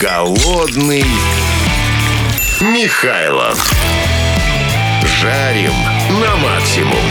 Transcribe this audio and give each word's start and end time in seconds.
Голодный 0.00 1.04
Михайлов. 2.62 3.70
Жарим 5.20 5.74
на 6.22 6.36
максимум. 6.36 7.04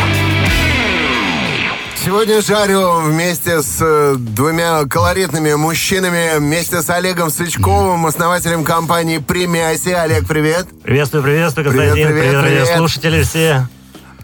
Сегодня 2.04 2.42
жарю 2.42 3.02
вместе 3.02 3.62
с 3.62 3.78
э, 3.80 4.16
двумя 4.18 4.86
колоритными 4.86 5.54
мужчинами, 5.54 6.40
вместе 6.40 6.82
с 6.82 6.90
Олегом 6.90 7.30
Сычковым, 7.30 8.08
основателем 8.08 8.64
компании 8.64 9.20
«Примяси». 9.20 9.90
Олег, 9.90 10.28
привет. 10.28 10.66
Приветствую, 10.82 11.22
приветствую, 11.22 11.66
Константин. 11.66 11.94
Привет, 11.94 12.08
привет, 12.08 12.42
привет, 12.42 12.44
привет. 12.64 12.78
слушатели 12.78 13.22
все. 13.22 13.68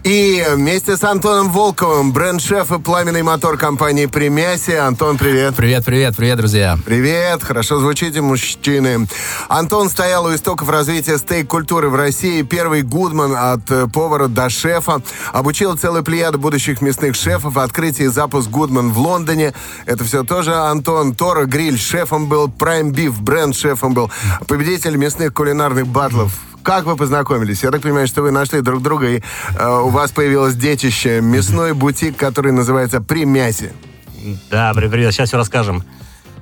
И 0.06 0.46
вместе 0.52 0.96
с 0.96 1.02
Антоном 1.02 1.50
Волковым, 1.50 2.12
бренд-шеф 2.12 2.70
и 2.70 2.78
пламенный 2.78 3.24
мотор 3.24 3.58
компании 3.58 4.06
«Примяси». 4.06 4.70
Антон, 4.70 5.18
привет. 5.18 5.56
Привет, 5.56 5.84
привет, 5.84 6.14
привет, 6.16 6.36
друзья. 6.36 6.78
Привет, 6.84 7.42
хорошо 7.42 7.80
звучите, 7.80 8.20
мужчины. 8.20 9.08
Антон 9.48 9.90
стоял 9.90 10.26
у 10.26 10.32
истоков 10.32 10.68
развития 10.68 11.18
стейк-культуры 11.18 11.88
в 11.88 11.96
России. 11.96 12.42
Первый 12.42 12.82
гудман 12.82 13.34
от 13.36 13.68
э, 13.72 13.88
повара 13.92 14.28
до 14.28 14.48
шефа. 14.48 15.02
Обучил 15.32 15.76
целую 15.76 16.04
плеяду 16.04 16.38
будущих 16.38 16.80
мясных 16.82 17.16
шефов. 17.16 17.56
Открытие 17.56 18.06
и 18.06 18.10
запуск 18.10 18.48
гудман 18.48 18.92
в 18.92 18.98
Лондоне. 19.00 19.54
Это 19.86 20.04
все 20.04 20.22
тоже 20.22 20.54
Антон. 20.54 21.16
Тора 21.16 21.46
Гриль 21.46 21.80
шефом 21.80 22.28
был. 22.28 22.46
Prime 22.46 22.92
Beef 22.92 23.20
бренд 23.20 23.56
шефом 23.56 23.92
был. 23.92 24.08
Победитель 24.46 24.94
мясных 24.94 25.34
кулинарных 25.34 25.88
батлов. 25.88 26.32
Как 26.66 26.84
вы 26.84 26.96
познакомились? 26.96 27.62
Я 27.62 27.70
так 27.70 27.80
понимаю, 27.82 28.08
что 28.08 28.22
вы 28.22 28.32
нашли 28.32 28.60
друг 28.60 28.82
друга, 28.82 29.08
и 29.08 29.20
э, 29.56 29.68
у 29.68 29.90
вас 29.90 30.10
появилось 30.10 30.56
детище. 30.56 31.20
Мясной 31.20 31.74
бутик, 31.74 32.16
который 32.16 32.50
называется 32.50 33.00
«Примяси». 33.00 33.72
Да, 34.50 34.74
при- 34.74 34.88
привет, 34.88 35.14
сейчас 35.14 35.28
все 35.28 35.36
расскажем. 35.36 35.84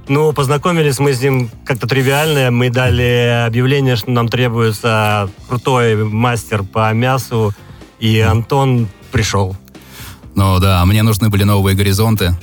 Ну, 0.09 0.33
познакомились 0.33 0.99
мы 0.99 1.13
с 1.13 1.21
ним 1.21 1.51
как-то 1.67 1.87
тривиально. 1.87 2.51
Мы 2.51 2.71
дали 2.71 3.45
объявление, 3.47 3.97
что 3.97 4.13
нам 4.13 4.29
требуется 4.29 5.29
крутой 5.47 5.95
мастер 6.05 6.63
по 6.63 6.91
мясу. 6.95 7.53
И 8.01 8.19
Антон 8.21 8.89
пришел. 9.13 9.55
Ну 10.35 10.59
да, 10.59 10.83
мне 10.87 11.03
нужны 11.03 11.29
были 11.29 11.45
новые 11.45 11.77
горизонты. 11.77 12.35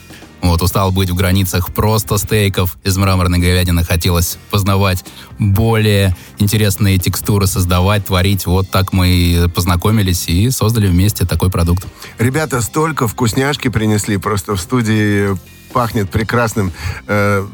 Вот, 0.42 0.62
устал 0.62 0.92
быть 0.92 1.10
в 1.10 1.16
границах 1.16 1.74
просто 1.74 2.18
стейков 2.18 2.78
из 2.84 2.98
мраморной 2.98 3.40
говядины. 3.40 3.84
Хотелось 3.84 4.38
познавать 4.50 5.04
более 5.38 6.16
интересные 6.40 6.98
текстуры, 6.98 7.48
создавать, 7.48 8.06
творить. 8.08 8.46
Вот 8.46 8.70
так 8.70 8.94
мы 8.94 9.10
и 9.10 9.48
познакомились 9.50 10.28
и 10.28 10.50
создали 10.50 10.88
вместе 10.88 11.26
такой 11.26 11.50
продукт. 11.52 11.86
Ребята 12.18 12.62
столько 12.62 13.08
вкусняшки 13.08 13.68
принесли, 13.68 14.18
просто 14.18 14.56
в 14.56 14.62
студии 14.62 15.38
пахнет 15.72 16.10
прекрасным 16.10 16.72
э, 17.08 17.46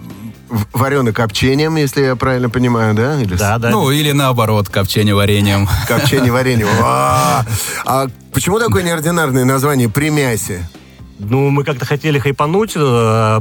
вареным 0.73 1.13
копчением, 1.13 1.75
если 1.75 2.02
я 2.02 2.15
правильно 2.15 2.49
понимаю, 2.49 2.93
да? 2.93 3.21
Или 3.21 3.35
Да, 3.35 3.58
да. 3.58 3.69
Ну, 3.69 3.91
или 3.91 4.11
наоборот, 4.11 4.69
копчение 4.69 5.15
вареньем. 5.15 5.67
Копчение 5.88 6.31
вареньем. 6.31 6.67
А, 6.80 7.45
а 7.85 8.08
почему 8.31 8.59
такое 8.59 8.83
неординарное 8.83 9.45
название 9.45 9.89
«Примяси»? 9.89 10.67
Ну, 11.19 11.49
мы 11.49 11.63
как-то 11.63 11.85
хотели 11.85 12.19
хайпануть. 12.19 12.73
э, 12.75 13.39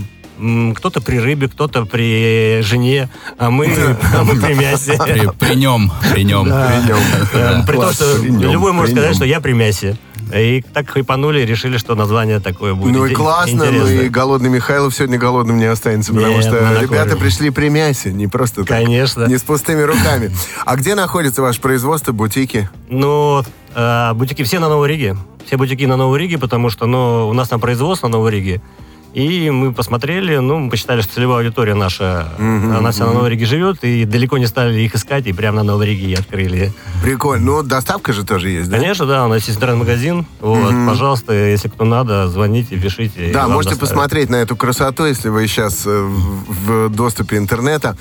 Кто-то 0.74 1.00
при 1.00 1.18
рыбе, 1.18 1.48
кто-то 1.48 1.84
при 1.86 2.60
жене, 2.62 3.08
а 3.38 3.50
мы, 3.50 3.66
а 4.14 4.24
мы 4.24 4.36
при 4.40 4.54
мясе. 4.54 4.98
При, 4.98 5.30
при 5.38 5.54
нем, 5.56 5.90
при 6.12 6.22
нем. 6.24 6.48
Э, 6.50 7.62
При 7.66 7.72
том, 7.72 7.82
Класс, 7.82 7.94
что 7.96 8.20
при 8.20 8.30
нем, 8.30 8.52
любой 8.52 8.72
может 8.72 8.92
сказать, 8.92 9.10
нем. 9.10 9.16
что 9.16 9.24
я 9.24 9.40
при 9.40 9.52
мясе. 9.52 9.96
И 10.34 10.64
так 10.72 10.90
хайпанули, 10.90 11.40
решили, 11.40 11.76
что 11.76 11.94
название 11.94 12.40
такое 12.40 12.74
будет 12.74 12.92
Ну 12.92 13.06
и 13.06 13.14
классно, 13.14 13.70
ну 13.70 13.86
и 13.86 14.08
голодный 14.08 14.50
Михайлов 14.50 14.94
сегодня 14.94 15.18
голодным 15.18 15.58
не 15.58 15.66
останется, 15.66 16.12
потому 16.12 16.34
Нет, 16.34 16.44
что 16.44 16.80
ребята 16.80 17.16
пришли 17.16 17.50
при 17.50 17.68
мясе, 17.68 18.12
не 18.12 18.26
просто 18.26 18.64
так. 18.64 18.68
Конечно. 18.68 19.26
Не 19.26 19.38
с 19.38 19.42
пустыми 19.42 19.82
руками. 19.82 20.32
А 20.64 20.76
где 20.76 20.94
находится 20.94 21.42
ваше 21.42 21.60
производство, 21.60 22.12
бутики? 22.12 22.68
Ну, 22.88 23.42
э, 23.74 24.12
бутики 24.14 24.42
все 24.42 24.58
на 24.58 24.68
Новой 24.68 24.88
Риге. 24.88 25.16
Все 25.46 25.56
бутики 25.56 25.84
на 25.84 25.96
Новой 25.96 26.18
Риге, 26.18 26.38
потому 26.38 26.70
что 26.70 26.86
ну, 26.86 27.28
у 27.28 27.32
нас 27.32 27.48
там 27.48 27.60
производство 27.60 28.08
на 28.08 28.12
Новой 28.12 28.32
Риге. 28.32 28.60
И 29.16 29.48
мы 29.48 29.72
посмотрели, 29.72 30.36
ну, 30.36 30.58
мы 30.58 30.68
посчитали, 30.68 31.00
что 31.00 31.14
целевая 31.14 31.38
аудитория 31.38 31.72
наша, 31.74 32.28
она 32.38 32.90
вся 32.90 33.06
на 33.06 33.14
Новой 33.14 33.30
Риге 33.30 33.46
живет, 33.46 33.82
и 33.82 34.04
далеко 34.04 34.36
не 34.36 34.46
стали 34.46 34.78
их 34.82 34.94
искать, 34.94 35.26
и 35.26 35.32
прямо 35.32 35.56
на 35.56 35.62
Новой 35.62 35.86
Риге 35.86 36.16
открыли. 36.18 36.70
Прикольно. 37.02 37.46
Ну, 37.46 37.62
доставка 37.62 38.12
же 38.12 38.26
тоже 38.26 38.50
есть, 38.50 38.68
да? 38.68 38.76
Конечно, 38.76 39.06
да, 39.06 39.24
у 39.24 39.28
нас 39.28 39.38
есть 39.46 39.56
интернет-магазин. 39.56 40.26
Вот, 40.40 40.70
пожалуйста, 40.86 41.32
если 41.32 41.68
кто 41.68 41.86
надо, 41.86 42.28
звоните, 42.28 42.76
пишите. 42.76 43.30
Да, 43.32 43.48
можете 43.48 43.70
доставят. 43.76 43.80
посмотреть 43.94 44.28
на 44.28 44.36
эту 44.36 44.54
красоту, 44.54 45.06
если 45.06 45.30
вы 45.30 45.46
сейчас 45.46 45.84
э, 45.86 45.90
в 45.98 46.90
доступе 46.90 47.38
интернета. 47.38 47.96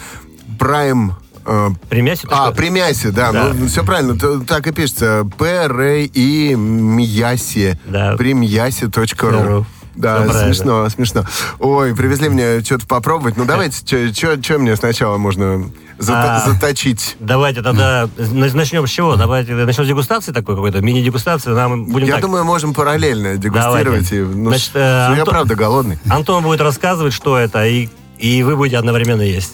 Prime... 0.59 1.11
э, 1.45 1.69
При 1.87 2.01
мясе 2.01 2.27
А, 2.29 2.51
Примяси, 2.51 3.11
да, 3.11 3.31
Да. 3.31 3.51
ну 3.57 3.67
все 3.67 3.85
правильно, 3.85 4.17
так 4.45 4.67
и 4.67 4.73
пишется. 4.73 5.25
П, 5.37 5.45
Р, 5.45 5.81
И, 6.13 6.55
Мьяси. 6.55 7.79
Да. 7.85 8.17
Примьяси.ру. 8.17 9.65
Да, 9.95 10.15
правильно. 10.23 10.53
смешно, 10.53 10.89
смешно. 10.89 11.25
Ой, 11.59 11.95
привезли 11.95 12.29
мне 12.29 12.61
что-то 12.61 12.85
попробовать. 12.85 13.37
Ну, 13.37 13.45
давайте, 13.45 14.11
что 14.13 14.59
мне 14.59 14.75
сначала 14.75 15.17
можно 15.17 15.69
зата- 15.97 16.43
А. 16.45 16.49
заточить? 16.49 17.15
Давайте 17.19 17.61
тогда 17.61 18.09
на- 18.17 18.53
начнем 18.53 18.85
с 18.85 18.89
чего? 18.89 19.15
Давайте 19.15 19.53
начнем 19.53 19.85
с 19.85 19.87
дегустации 19.87 20.31
такой 20.31 20.55
какой-то, 20.55 20.81
мини-дегустации. 20.81 21.51
Нам 21.51 21.85
будем 21.85 22.07
Я 22.07 22.13
так. 22.13 22.21
думаю, 22.23 22.43
можем 22.43 22.73
параллельно 22.73 23.37
дегустировать. 23.37 23.83
Давайте. 24.09 24.17
И, 24.17 24.21
ну, 24.21 24.49
Значит, 24.49 24.71
э, 24.73 24.79
я 24.79 25.07
Антон- 25.19 25.25
правда 25.29 25.55
голодный. 25.55 25.97
Антон 26.09 26.43
будет 26.43 26.61
рассказывать, 26.61 27.13
что 27.13 27.37
это, 27.37 27.65
и, 27.65 27.87
и 28.17 28.43
вы 28.43 28.55
будете 28.57 28.77
одновременно 28.77 29.21
есть. 29.21 29.53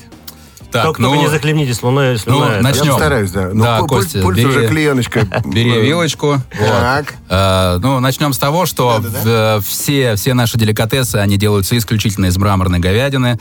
Так, 0.72 0.86
только, 0.86 1.02
ну, 1.02 1.09
только 1.09 1.22
не 1.24 1.30
захлебните 1.30 1.74
слюной. 1.74 2.18
слюной. 2.18 2.58
ну, 2.58 2.64
начнем. 2.64 2.86
Я 2.86 2.92
постараюсь, 2.92 3.32
да. 3.32 3.50
Ну, 3.54 3.64
Да, 3.64 3.80
пу- 3.80 3.88
пульс, 3.88 4.04
Костя, 4.06 4.22
пульс 4.22 4.38
бери- 4.38 4.48
уже 4.48 4.68
клееночкой. 4.68 5.24
Бери 5.46 5.82
вилочку. 5.82 6.28
Вот. 6.32 6.42
Так. 6.80 7.14
Э, 7.30 7.78
ну, 7.82 8.00
начнем 8.00 8.34
с 8.34 8.38
того, 8.38 8.66
что 8.66 9.02
э, 9.26 9.59
все, 9.66 10.16
все 10.16 10.34
наши 10.34 10.58
деликатесы, 10.58 11.18
они 11.18 11.38
делаются 11.38 11.78
исключительно 11.78 12.28
из 12.28 12.38
мраморной 12.38 12.80
говядины. 12.80 13.40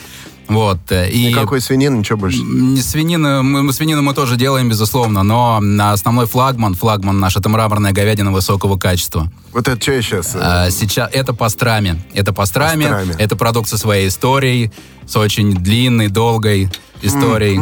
Вот. 0.50 0.78
э, 0.90 1.08
И 1.10 1.28
Никакой 1.28 1.60
свинины, 1.60 1.96
ничего 1.98 2.18
больше. 2.18 2.40
м, 2.42 2.76
свинину, 2.76 3.42
мы, 3.42 3.72
свинину 3.72 4.02
мы 4.02 4.12
тоже 4.14 4.36
делаем, 4.36 4.68
безусловно, 4.68 5.22
но 5.22 5.60
основной 5.92 6.26
флагман, 6.26 6.74
флагман 6.74 7.18
наш, 7.20 7.36
это 7.36 7.48
мраморная 7.48 7.92
говядина 7.92 8.32
высокого 8.32 8.76
качества. 8.76 9.30
Вот 9.52 9.68
это 9.68 9.80
что 9.80 10.02
сейчас? 10.02 10.36
А, 10.38 10.70
сейчас 10.70 11.08
это 11.12 11.32
пастрами. 11.32 12.02
Это 12.14 12.32
пастрами, 12.32 12.84
Пастрами. 12.84 13.14
это 13.18 13.36
продукт 13.36 13.68
со 13.68 13.78
своей 13.78 14.08
историей, 14.08 14.72
с 15.06 15.16
очень 15.16 15.52
длинной, 15.54 16.08
долгой 16.08 16.68
историей. 17.00 17.58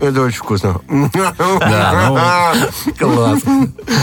Это 0.00 0.20
очень 0.22 0.38
вкусно. 0.38 0.80
Да, 1.60 2.52
Класс. 2.98 3.40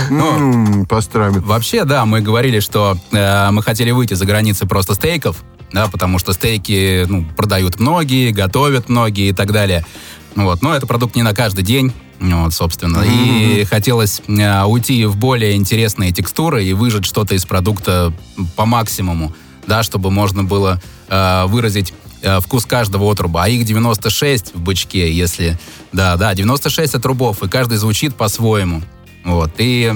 М, 0.10 0.86
Пастрами. 0.88 1.40
Вообще, 1.40 1.84
да, 1.84 2.06
мы 2.06 2.22
говорили, 2.22 2.60
что 2.62 2.98
э, 3.12 3.52
мы 3.52 3.62
хотели 3.62 3.92
выйти 3.92 4.14
за 4.14 4.26
границы 4.26 4.66
просто 4.66 4.94
стейков, 4.94 5.44
да, 5.72 5.88
потому 5.88 6.20
что 6.20 6.34
стейки 6.34 7.06
ну, 7.08 7.26
продают 7.36 7.80
многие, 7.80 8.32
готовят 8.32 8.90
многие 8.90 9.30
и 9.30 9.34
так 9.34 9.52
далее. 9.52 9.86
Вот. 10.36 10.62
Но 10.62 10.74
это 10.74 10.88
продукт 10.88 11.16
не 11.16 11.24
на 11.24 11.34
каждый 11.34 11.64
день, 11.64 11.92
вот, 12.20 12.54
собственно. 12.54 13.04
И 13.04 13.64
хотелось 13.66 14.22
э, 14.28 14.64
уйти 14.64 15.06
в 15.06 15.18
более 15.18 15.56
интересные 15.56 16.12
текстуры 16.12 16.64
и 16.64 16.74
выжать 16.74 17.06
что-то 17.06 17.36
из 17.36 17.46
продукта 17.46 18.14
по 18.56 18.66
максимуму, 18.66 19.34
да, 19.68 19.84
чтобы 19.84 20.12
можно 20.12 20.44
было 20.44 20.82
э, 21.08 21.46
выразить 21.48 21.94
э, 22.22 22.40
вкус 22.42 22.66
каждого 22.66 23.10
отруба. 23.12 23.46
А 23.46 23.50
их 23.50 23.66
96 23.66 24.56
в 24.56 24.62
бычке, 24.62 25.12
если... 25.12 25.58
Да, 25.92 26.18
да, 26.18 26.36
96 26.36 26.96
отрубов, 26.96 27.42
и 27.42 27.50
каждый 27.50 27.78
звучит 27.78 28.16
по-своему. 28.16 28.84
Вот. 29.26 29.52
И 29.58 29.84
э, 29.84 29.92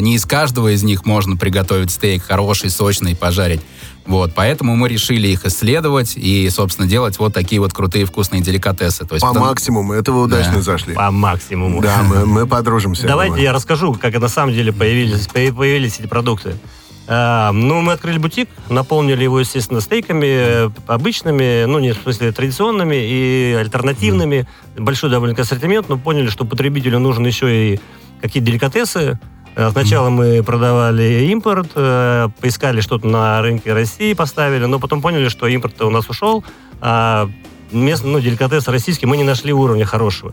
не 0.00 0.14
из 0.14 0.24
каждого 0.24 0.72
из 0.72 0.82
них 0.82 1.04
можно 1.04 1.36
приготовить 1.36 1.90
стейк 1.90 2.22
хороший, 2.24 2.70
сочный, 2.70 3.16
пожарить. 3.16 3.60
Вот. 4.06 4.32
Поэтому 4.34 4.74
мы 4.76 4.88
решили 4.88 5.28
их 5.28 5.44
исследовать 5.46 6.14
и, 6.16 6.48
собственно, 6.50 6.88
делать 6.88 7.18
вот 7.18 7.34
такие 7.34 7.60
вот 7.60 7.72
крутые 7.72 8.04
вкусные 8.04 8.42
деликатесы. 8.42 9.04
То 9.04 9.14
есть, 9.14 9.22
По 9.22 9.28
потом- 9.28 9.48
максимуму. 9.48 9.92
Это 9.92 10.12
вы 10.12 10.22
удачно 10.22 10.54
Да. 10.54 10.62
зашли. 10.62 10.94
По 10.94 11.10
максимуму. 11.10 11.80
Да, 11.82 12.02
мы, 12.02 12.24
мы 12.26 12.46
подружимся. 12.46 13.06
Давайте 13.06 13.42
я 13.42 13.52
расскажу, 13.52 13.94
как 13.94 14.18
на 14.18 14.28
самом 14.28 14.54
деле 14.54 14.72
появились, 14.72 15.26
поя- 15.28 15.52
появились 15.52 15.98
эти 16.00 16.06
продукты. 16.06 16.56
А, 17.08 17.50
ну, 17.52 17.80
мы 17.80 17.92
открыли 17.94 18.18
бутик, 18.18 18.48
наполнили 18.68 19.24
его, 19.24 19.40
естественно, 19.40 19.80
стейками 19.80 20.26
э, 20.26 20.70
обычными, 20.86 21.64
ну, 21.64 21.80
не 21.80 21.92
в 21.92 21.98
смысле 22.00 22.30
традиционными 22.30 22.94
и 22.96 23.54
альтернативными. 23.58 24.46
Большой 24.78 25.10
довольно 25.10 25.34
ассортимент, 25.40 25.88
но 25.88 25.98
поняли, 25.98 26.28
что 26.28 26.44
потребителю 26.44 27.00
нужен 27.00 27.26
еще 27.26 27.74
и 27.74 27.80
какие-то 28.22 28.46
деликатесы. 28.46 29.18
Э, 29.54 29.70
Сначала 29.72 30.08
мы 30.08 30.42
продавали 30.42 31.26
импорт, 31.30 31.72
э, 31.74 32.28
поискали 32.40 32.80
что-то 32.80 33.06
на 33.06 33.42
рынке 33.42 33.72
России, 33.74 34.14
поставили, 34.14 34.64
но 34.64 34.78
потом 34.78 35.02
поняли, 35.02 35.28
что 35.28 35.46
импорт 35.46 35.80
у 35.82 35.90
нас 35.90 36.08
ушел, 36.08 36.42
а 36.80 37.28
местный, 37.70 38.10
ну, 38.12 38.20
деликатес 38.20 38.66
российский 38.68 39.04
мы 39.06 39.16
не 39.18 39.24
нашли 39.24 39.52
уровня 39.52 39.84
хорошего. 39.84 40.32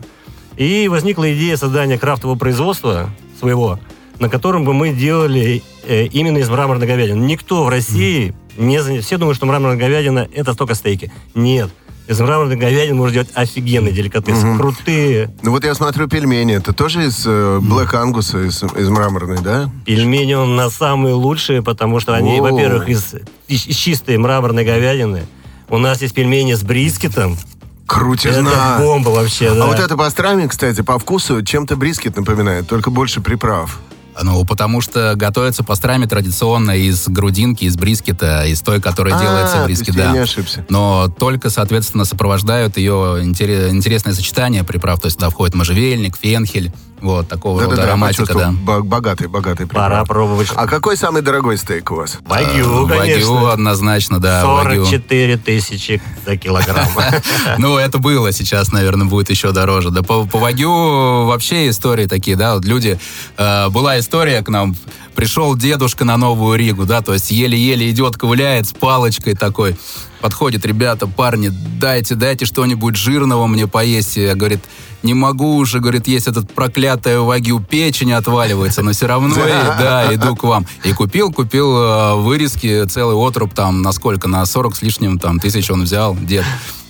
И 0.56 0.88
возникла 0.88 1.32
идея 1.34 1.56
создания 1.56 1.98
крафтового 1.98 2.38
производства 2.38 3.10
своего, 3.38 3.78
на 4.18 4.28
котором 4.28 4.64
бы 4.64 4.72
мы 4.74 4.90
делали 4.92 5.62
э, 5.86 6.04
именно 6.04 6.38
из 6.38 6.48
мраморной 6.48 6.86
говядины. 6.86 7.18
Никто 7.24 7.64
в 7.64 7.68
России 7.68 8.34
не 8.56 8.78
заня- 8.82 9.00
Все 9.00 9.16
думают, 9.16 9.36
что 9.36 9.46
мраморная 9.46 9.78
говядина– 9.78 10.28
это 10.34 10.54
только 10.54 10.74
стейки. 10.74 11.12
Нет. 11.34 11.70
Из 12.10 12.18
мраморной 12.18 12.56
говядины 12.56 12.96
можно 12.96 13.14
делать 13.14 13.28
офигенные 13.34 13.92
деликатесы, 13.92 14.56
крутые. 14.56 15.32
Ну 15.42 15.52
вот 15.52 15.64
я 15.64 15.76
смотрю 15.76 16.08
пельмени. 16.08 16.56
Это 16.56 16.72
тоже 16.72 17.06
из 17.06 17.24
э, 17.24 17.60
Black 17.62 17.92
Angus, 17.92 18.48
из, 18.48 18.64
из 18.64 18.88
мраморной, 18.88 19.38
да? 19.40 19.70
Пельмени 19.86 20.34
у 20.34 20.44
нас 20.44 20.74
самые 20.74 21.14
лучшие, 21.14 21.62
потому 21.62 22.00
что 22.00 22.14
они, 22.14 22.40
во-первых, 22.40 22.88
из, 22.88 23.14
из 23.46 23.76
чистой 23.76 24.18
мраморной 24.18 24.64
говядины. 24.64 25.26
У 25.68 25.78
нас 25.78 26.02
есть 26.02 26.12
пельмени 26.12 26.54
с 26.54 26.64
брискетом. 26.64 27.38
Крутизна. 27.86 28.48
Это 28.48 28.76
бомба 28.80 29.10
вообще, 29.10 29.54
да. 29.54 29.62
А 29.62 29.66
вот 29.68 29.78
это 29.78 29.96
пастрами, 29.96 30.48
кстати, 30.48 30.80
по 30.80 30.98
вкусу 30.98 31.44
чем-то 31.44 31.76
брискет 31.76 32.16
напоминает, 32.16 32.66
только 32.66 32.90
больше 32.90 33.20
приправ. 33.20 33.78
Ну, 34.22 34.44
потому 34.44 34.80
что 34.80 35.14
готовится 35.16 35.64
пастрами 35.64 36.06
традиционно 36.06 36.72
из 36.72 37.08
грудинки, 37.08 37.64
из 37.64 37.76
брискета, 37.76 38.44
из 38.46 38.60
той, 38.60 38.80
которая 38.80 39.14
А, 39.16 39.20
делается 39.20 39.64
в 39.64 39.66
я 39.96 40.04
да. 40.04 40.12
не 40.12 40.18
ошибся. 40.18 40.64
Но 40.68 41.08
только, 41.08 41.50
соответственно, 41.50 42.04
сопровождают 42.04 42.76
ее 42.76 43.20
интере- 43.22 43.70
интересное 43.70 44.12
сочетание 44.14 44.64
приправ. 44.64 45.00
То 45.00 45.06
есть 45.06 45.18
туда 45.18 45.30
входит 45.30 45.54
можжевельник, 45.54 46.16
фенхель, 46.16 46.72
вот, 47.00 47.28
такого 47.28 47.60
рода 47.62 47.70
Да-да-да, 47.70 47.82
я 47.88 47.92
ароматика, 47.92 48.34
да. 48.34 48.50
Бо- 48.52 48.80
Богатый, 48.82 49.26
богатый 49.28 49.66
Пора 49.66 49.86
приправ. 49.88 50.08
пробовать. 50.08 50.48
А 50.54 50.66
какой 50.66 50.96
самый 50.96 51.22
дорогой 51.22 51.56
стейк 51.58 51.90
у 51.90 51.96
вас? 51.96 52.18
Вагю, 52.26 52.86
Э, 52.86 52.98
конечно. 52.98 53.32
Вагю 53.32 53.46
однозначно, 53.46 54.18
да. 54.20 54.44
вагю. 54.46 54.84
44 54.84 55.36
тысячи 55.38 56.02
за 56.26 56.36
килограмм. 56.36 56.88
Ну, 57.58 57.76
это 57.78 57.98
было, 57.98 58.32
сейчас, 58.32 58.72
наверное, 58.72 59.06
будет 59.06 59.30
еще 59.30 59.52
дороже. 59.52 59.90
Да 59.90 60.02
по, 60.02 60.24
по 60.26 60.38
Вагю 60.38 61.24
вообще 61.26 61.68
истории 61.68 62.06
такие, 62.06 62.36
да, 62.36 62.54
вот 62.54 62.64
люди... 62.64 62.98
э, 63.36 63.68
была 63.68 63.98
история 63.98 64.42
к 64.42 64.48
нам, 64.48 64.74
пришел 65.14 65.56
дедушка 65.56 66.04
на 66.04 66.16
Новую 66.16 66.58
Ригу, 66.58 66.84
да, 66.86 67.02
то 67.02 67.12
есть 67.14 67.30
еле-еле 67.30 67.90
идет, 67.90 68.16
ковыляет 68.16 68.66
с 68.68 68.72
палочкой 68.72 69.34
такой, 69.34 69.76
подходит, 70.20 70.64
ребята, 70.64 71.06
парни, 71.06 71.50
дайте, 71.78 72.14
дайте 72.14 72.44
что-нибудь 72.44 72.96
жирного 72.96 73.46
мне 73.46 73.66
поесть. 73.66 74.16
Я, 74.16 74.34
говорит, 74.34 74.60
не 75.02 75.14
могу 75.14 75.56
уже, 75.56 75.80
говорит, 75.80 76.06
есть 76.06 76.26
этот 76.26 76.52
проклятая 76.52 77.20
вагю, 77.20 77.60
печень 77.60 78.12
отваливается, 78.12 78.82
но 78.82 78.92
все 78.92 79.06
равно, 79.06 79.34
да, 79.34 80.14
иду 80.14 80.36
к 80.36 80.44
вам. 80.44 80.66
И 80.84 80.92
купил, 80.92 81.32
купил 81.32 81.76
э, 81.76 82.14
вырезки, 82.16 82.84
целый 82.86 83.16
отруб 83.16 83.54
там, 83.54 83.82
на 83.82 83.92
сколько, 83.92 84.28
на 84.28 84.44
40 84.44 84.76
с 84.76 84.82
лишним 84.82 85.18
там 85.18 85.38
тысяч 85.38 85.70
он 85.70 85.82
взял, 85.84 86.16
дед. 86.16 86.44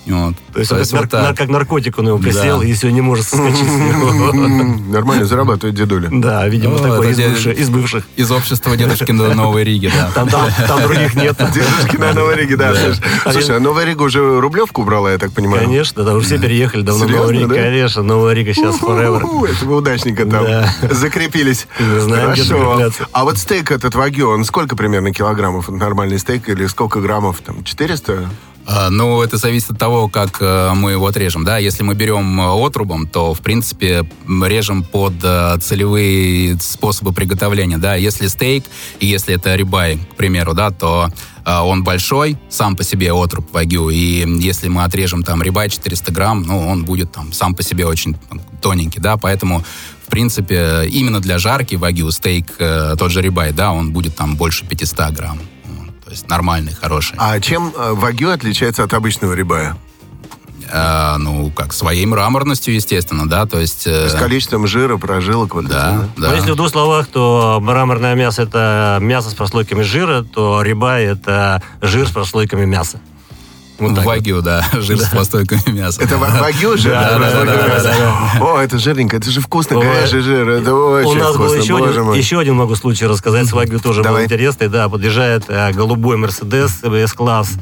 Вот. 0.07 0.35
То 0.55 0.59
есть, 0.61 0.73
это 0.73 0.81
как, 0.83 0.91
вот 0.93 1.13
нар- 1.13 1.27
так. 1.27 1.37
как 1.37 1.49
наркотик 1.51 1.99
он 1.99 2.09
его 2.09 2.19
Да. 2.19 2.25
присел, 2.25 2.63
и 2.63 2.73
все 2.73 2.91
не 2.91 3.01
может 3.01 3.27
соскочить 3.29 3.59
с 3.69 3.71
него. 3.77 4.33
Нормально 4.93 5.25
зарабатывает 5.27 5.77
дедуля. 5.77 6.09
Да, 6.11 6.49
видимо, 6.49 6.79
Ну, 6.79 6.79
такой 6.79 7.11
из 7.13 7.19
бывших- 7.19 7.59
из 7.59 7.69
бывших. 7.69 8.05
Из 8.17 8.31
общества 8.33 8.77
дедушки 8.77 9.13
до 9.13 9.35
Новой 9.35 9.63
Риги, 9.63 9.91
да. 9.95 10.11
Там, 10.15 10.29
там, 10.29 10.49
там 10.67 10.83
других 10.83 11.15
нет. 11.15 11.37
Дедушки 11.55 11.97
на 11.97 12.13
Новой 12.15 12.37
Риге, 12.37 12.57
да. 12.57 12.75
слушай. 12.75 13.03
Слушай, 13.31 13.57
а 13.59 13.61
Новая 13.61 13.85
Рига 13.85 14.03
уже 14.03 14.41
Рублевку 14.41 14.83
убрала, 14.83 15.13
я 15.13 15.19
так 15.19 15.33
понимаю? 15.33 15.65
Конечно, 15.67 16.03
да, 16.03 16.15
уже 16.15 16.27
все 16.27 16.39
переехали 16.39 16.83
давно 16.83 17.05
в 17.05 17.07
Серьезно, 17.09 17.27
Новую 17.27 17.41
Ригу. 17.43 17.55
да? 17.55 17.63
Конечно, 17.63 18.03
Новая 18.03 18.35
Рига 18.35 18.55
сейчас 18.55 18.81
forever. 18.81 19.51
Это 19.51 19.65
вы 19.67 19.77
удачненько 19.77 20.25
там 20.25 20.45
Да. 20.45 20.75
закрепились. 20.91 21.67
Не 21.79 22.01
знаем, 22.01 22.31
Хорошо. 22.31 22.91
А 23.13 23.25
вот 23.25 23.39
стейк 23.39 23.71
этот 23.71 23.95
вагю, 23.95 24.29
он 24.31 24.45
сколько 24.45 24.75
примерно 24.77 25.13
килограммов? 25.13 25.69
Нормальный 25.69 26.19
стейк 26.19 26.49
или 26.49 26.67
сколько 26.67 27.01
граммов? 27.01 27.37
Там 27.45 27.63
400? 27.65 28.29
А, 28.73 28.89
Ну, 28.89 29.21
это 29.21 29.37
зависит 29.37 29.71
от 29.71 29.79
того, 29.79 30.09
как 30.09 30.37
э, 30.41 30.73
мы 30.75 30.93
его 30.93 31.07
отрежем, 31.07 31.45
да. 31.45 31.59
Если 31.59 31.83
мы 31.83 31.95
берем 31.95 32.41
э, 32.41 32.67
отрубом, 32.67 33.09
то, 33.09 33.35
в 33.35 33.41
принципе, 33.41 34.09
режем 34.29 34.85
под 34.85 35.15
э, 35.25 35.59
целевые 35.61 36.57
способы 36.61 37.13
приготовления, 37.13 37.79
да. 37.79 37.97
Если 37.97 38.29
стейк, 38.29 38.65
и 39.01 39.07
если 39.07 39.35
это 39.35 39.57
рибай, 39.57 39.99
к 40.13 40.15
примеру, 40.17 40.55
да, 40.55 40.71
то 40.71 41.11
он 41.47 41.83
большой, 41.83 42.37
сам 42.51 42.77
по 42.77 42.85
себе 42.85 43.13
отруб 43.13 43.51
вагю, 43.53 43.89
и 43.89 44.27
если 44.41 44.69
мы 44.69 44.85
отрежем 44.85 45.23
там 45.23 45.43
рибай 45.43 45.71
400 45.71 46.13
грамм, 46.13 46.43
ну, 46.43 46.69
он 46.69 46.85
будет 46.85 47.13
там 47.13 47.33
сам 47.33 47.55
по 47.55 47.63
себе 47.63 47.87
очень 47.87 48.17
тоненький, 48.61 49.01
да, 49.01 49.17
поэтому 49.17 49.65
в 50.07 50.11
принципе, 50.11 50.87
именно 50.89 51.19
для 51.19 51.39
жарки 51.39 51.77
вагю 51.77 52.11
стейк, 52.11 52.59
тот 52.99 53.11
же 53.11 53.23
рибай, 53.23 53.53
да, 53.53 53.73
он 53.73 53.91
будет 53.91 54.17
там 54.17 54.37
больше 54.37 54.67
500 54.67 55.13
грамм. 55.13 55.39
То 56.11 56.15
есть 56.15 56.29
нормальный, 56.29 56.75
хороший. 56.75 57.15
А 57.19 57.39
чем 57.39 57.73
э, 57.73 57.93
вагю 57.93 58.31
отличается 58.31 58.83
от 58.83 58.93
обычного 58.95 59.33
рибая? 59.33 59.77
Э, 60.69 61.19
ну, 61.19 61.53
как, 61.53 61.73
своей 61.73 62.05
мраморностью, 62.05 62.75
естественно, 62.75 63.29
да, 63.29 63.47
то 63.47 63.61
есть... 63.61 63.87
э, 63.87 64.09
С 64.09 64.15
количеством 64.15 64.67
жира, 64.67 64.97
прожилок 64.97 65.55
вот 65.55 65.67
да, 65.69 66.09
да. 66.17 66.31
Но 66.31 66.35
если 66.35 66.51
в 66.51 66.57
двух 66.57 66.71
словах, 66.71 67.07
то 67.07 67.61
мраморное 67.63 68.17
мясо 68.17 68.43
это 68.43 68.99
мясо 69.01 69.31
с 69.31 69.35
прослойками 69.35 69.83
жира, 69.83 70.23
то 70.23 70.63
рибай 70.63 71.05
это 71.05 71.63
жир 71.81 72.09
с 72.09 72.11
прослойками 72.11 72.65
мяса. 72.65 72.99
Вот. 73.81 74.05
Вагю, 74.05 74.43
да, 74.43 74.65
жир 74.73 74.99
с 75.01 75.09
пластойками 75.09 75.63
мяса. 75.71 76.03
Это 76.03 76.17
ва- 76.19 76.37
вагю 76.41 76.77
жир? 76.77 76.93
Да, 76.93 77.19
да, 77.19 77.45
да, 77.45 77.95
О, 78.41 78.59
это 78.59 78.79
жирненько, 78.79 79.17
это 79.17 79.31
же 79.31 79.41
вкусно, 79.41 79.81
говяжий 79.81 80.21
жир, 80.21 80.49
это 80.49 80.75
очень 80.75 81.11
У 81.11 81.15
нас 81.15 81.37
был 81.37 81.55
еще 81.55 81.77
один, 81.77 82.03
мой. 82.05 82.19
еще 82.19 82.39
один 82.39 82.57
могу 82.57 82.75
случай 82.77 83.07
рассказать. 83.07 83.47
С 83.49 83.53
Вагю 83.53 83.79
тоже 83.81 84.03
был 84.03 84.21
интересный. 84.23 84.69
Да, 84.69 84.89
подъезжает 84.89 85.45
э, 85.49 85.73
голубой 85.73 86.17
Мерседес 86.17 86.81
С-класс. 86.83 87.53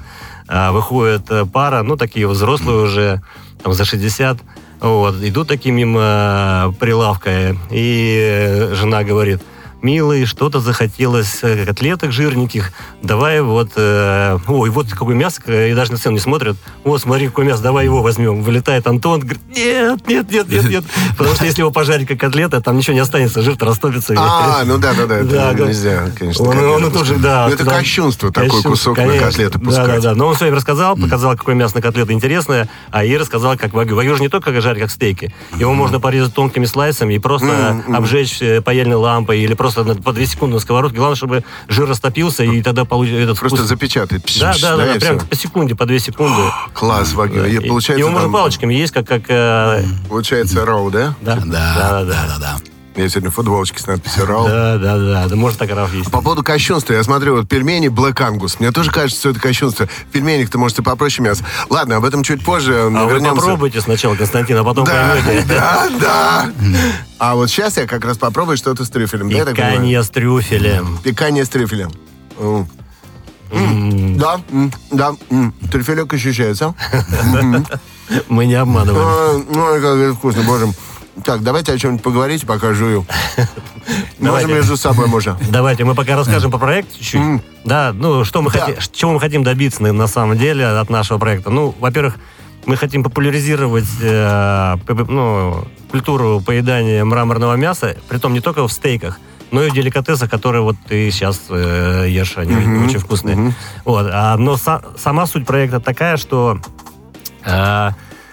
Э, 0.49 0.71
выходит 0.71 1.31
э, 1.31 1.47
пара, 1.47 1.83
ну, 1.83 1.97
такие 1.97 2.27
взрослые 2.27 2.81
уже, 2.81 3.23
там, 3.63 3.73
за 3.73 3.85
60. 3.85 4.39
Вот, 4.81 5.17
идут 5.23 5.49
такие 5.49 5.75
мимо 5.75 6.73
прилавка, 6.79 7.57
и 7.71 8.69
жена 8.75 9.03
говорит, 9.03 9.41
милый, 9.83 10.25
что-то 10.27 10.61
захотелось 10.61 11.39
э, 11.43 11.65
котлеток 11.67 12.13
жирненьких, 12.13 12.73
давай 13.03 13.41
вот, 13.41 13.71
э, 13.77 14.39
ой, 14.47 14.71
вот 14.71 14.89
какое 14.91 15.15
мясо, 15.15 15.41
и 15.47 15.75
даже 15.75 15.93
на 15.93 15.99
цену 15.99 16.15
не 16.15 16.21
смотрят, 16.21 16.57
вот, 16.85 17.01
смотри, 17.01 17.29
какое 17.29 17.47
мясо, 17.47 17.63
давай 17.63 17.85
его 17.85 18.03
возьмем. 18.03 18.43
Вылетает 18.43 18.87
Антон, 18.87 19.21
говорит, 19.21 19.41
нет, 19.55 20.07
нет, 20.09 20.31
нет, 20.31 20.49
нет, 20.49 20.69
нет, 20.69 20.85
потому 21.17 21.35
что 21.35 21.45
если 21.45 21.61
его 21.61 21.71
пожарить 21.71 22.09
как 22.09 22.19
котлета, 22.19 22.61
там 22.61 22.77
ничего 22.77 22.95
не 22.95 23.01
останется, 23.01 23.43
жир-то 23.43 23.67
растопится. 23.67 24.15
А, 24.17 24.63
ну 24.67 24.79
да, 24.79 24.95
да, 24.95 25.07
да, 25.07 25.17
это 25.19 25.27
Да, 25.29 25.53
да. 25.53 25.67
нельзя, 25.67 26.11
конечно. 26.19 26.45
Он, 26.49 26.91
тоже, 26.93 27.17
да. 27.17 27.47
Ну, 27.49 27.55
это 27.55 27.65
кощунство, 27.65 28.33
такой 28.33 28.63
кусок 28.63 28.99
на 28.99 29.19
котлету 29.19 29.59
Да, 29.59 29.65
пускать. 29.65 29.87
да, 29.87 30.01
да. 30.01 30.15
Но 30.15 30.29
он 30.29 30.35
все 30.35 30.47
им 30.47 30.55
рассказал, 30.55 30.97
показал, 30.97 31.37
какое 31.37 31.55
мясо 31.55 31.77
на 31.77 31.83
котлеты 31.83 32.13
интересное, 32.13 32.69
а 32.91 33.05
и 33.05 33.17
рассказал, 33.17 33.57
как 33.57 33.73
вагю. 33.73 33.95
Вагю 33.95 34.17
же 34.17 34.23
не 34.23 34.29
только 34.29 34.59
жарить, 34.61 34.83
как 34.83 34.91
стейки. 34.91 35.35
Его 35.57 35.73
можно 35.75 36.01
порезать 36.01 36.35
тонкими 36.35 36.65
слайсами 36.65 37.15
и 37.15 37.19
просто 37.19 37.83
обжечь 37.93 38.39
э, 38.41 38.61
паяльной 38.61 38.97
лампой 38.97 39.41
или 39.41 39.55
просто 39.55 39.68
на- 39.77 39.95
по 39.95 40.13
2 40.13 40.27
секунды 40.27 40.55
на 40.55 40.61
сковородке. 40.61 40.97
Главное, 40.99 41.17
чтобы 41.17 41.45
жир 41.69 41.89
растопился, 41.89 42.45
и 42.45 42.63
тогда 42.63 42.85
получится 42.85 43.21
этот 43.21 43.39
Просто 43.39 43.59
вкус. 43.59 43.69
запечатать. 43.69 44.23
Да, 44.41 44.55
да, 44.61 44.77
да, 44.77 44.85
да, 44.87 44.95
и 44.95 44.99
прям 44.99 45.19
по 45.21 45.35
секунде, 45.37 45.75
по 45.75 45.87
2 45.87 45.99
секунды. 45.99 46.43
Класс, 46.75 47.13
вагю. 47.15 47.45
И 47.45 47.57
И- 47.57 47.69
Получается, 47.69 48.01
Его 48.01 48.11
можно 48.11 48.25
там, 48.27 48.33
палочками 48.33 48.75
есть, 48.75 48.93
как... 48.93 49.07
как 49.07 49.23
э, 49.29 49.85
получается 50.09 50.65
роу, 50.65 50.91
да? 50.91 51.15
да? 51.21 51.37
Да, 51.37 52.05
да, 52.05 52.05
да, 52.05 52.37
да. 52.41 52.57
Я 52.99 53.09
сегодня 53.09 53.31
футболочки 53.31 53.81
с 53.81 53.87
надписью 53.87 54.27
роу. 54.27 54.49
Да, 54.49 54.77
да, 54.77 54.99
да, 54.99 55.29
да, 55.29 55.37
может 55.37 55.57
так 55.57 55.71
рав 55.71 55.95
есть. 55.95 56.11
По 56.11 56.21
поводу 56.21 56.43
кощунства, 56.43 56.95
я 56.95 57.05
смотрю, 57.05 57.37
вот 57.37 57.49
пельмени 57.49 57.87
Black 57.87 58.15
Angus. 58.15 58.57
Мне 58.59 58.73
тоже 58.73 58.91
кажется, 58.91 59.21
что 59.21 59.31
это 59.31 59.39
кощунство. 59.39 59.87
В 59.87 60.07
пельменях-то, 60.07 60.59
может, 60.59 60.81
и 60.81 60.83
попроще 60.83 61.25
мясо. 61.25 61.45
Ладно, 61.71 61.95
об 61.95 62.05
этом 62.05 62.25
чуть 62.25 62.45
позже. 62.45 62.75
А 62.77 63.05
вы 63.05 63.13
вернемся. 63.13 63.37
попробуйте 63.37 63.81
сначала, 63.81 64.17
Константин, 64.17 64.57
а 64.57 64.65
потом 64.65 64.85
Да, 64.85 65.17
поймете. 65.25 65.47
да, 65.49 65.89
да. 66.01 66.53
А 67.21 67.37
вот 67.37 67.49
сейчас 67.51 67.77
я 67.77 67.87
как 67.87 68.05
раз 68.05 68.19
попробую 68.19 68.57
что-то 68.57 68.85
с 68.85 68.91
трюфелем. 68.91 69.31
Пиканье 69.31 70.03
с 70.03 70.11
трюфелем. 70.11 70.99
Пикание 71.05 71.45
с 71.45 71.49
трюфелем. 71.49 71.93
Да, 74.17 74.41
да, 74.91 75.15
трюфелек 75.71 76.13
ощущается. 76.13 76.75
Мы 78.29 78.47
не 78.47 78.55
обманываем. 78.55 79.47
Ой, 79.57 79.81
как 79.81 80.17
вкусно, 80.17 80.43
боже 80.43 80.67
мой. 80.67 80.75
Так, 81.25 81.43
давайте 81.43 81.73
о 81.73 81.79
чем-нибудь 81.79 82.03
поговорите, 82.03 82.47
пока 82.47 82.73
жую. 82.75 83.07
Можно 84.19 84.47
между 84.53 84.77
собой, 84.77 85.07
можно. 85.07 85.39
Давайте 85.51 85.85
мы 85.85 85.95
пока 85.95 86.17
расскажем 86.17 86.51
по 86.51 86.59
проекту 86.59 86.99
чуть-чуть. 86.99 87.43
Да, 87.65 87.93
ну 87.95 88.25
что 88.25 88.43
мы 88.43 88.51
хотим, 88.51 88.77
чего 88.93 89.13
мы 89.13 89.21
хотим 89.21 89.43
добиться 89.43 89.83
на, 89.83 90.07
самом 90.07 90.39
деле 90.39 90.67
от 90.67 90.91
нашего 90.91 91.19
проекта. 91.19 91.51
Ну, 91.51 91.75
во-первых, 91.79 92.17
мы 92.67 92.77
хотим 92.77 93.03
популяризировать 93.03 93.87
э, 94.03 94.77
ну, 95.09 95.65
культуру 95.91 96.43
поедания 96.45 97.05
мраморного 97.05 97.55
мяса, 97.55 97.97
притом 98.09 98.35
не 98.35 98.41
только 98.41 98.67
в 98.67 98.73
стейках, 98.73 99.19
но 99.51 99.63
и 99.63 99.71
в 99.71 99.75
деликатесах, 99.75 100.31
которые 100.31 100.63
вот 100.63 100.77
ты 100.87 101.11
сейчас 101.11 101.41
э, 101.49 102.07
ешь, 102.09 102.37
они 102.37 102.55
очень 102.85 102.99
вкусные. 102.99 103.55
Вот. 103.85 104.07
А, 104.13 104.37
но 104.37 104.55
са- 104.55 104.85
сама 104.99 105.27
суть 105.27 105.47
проекта 105.47 105.81
такая, 105.81 106.17
что 106.19 106.59
э, 107.45 107.91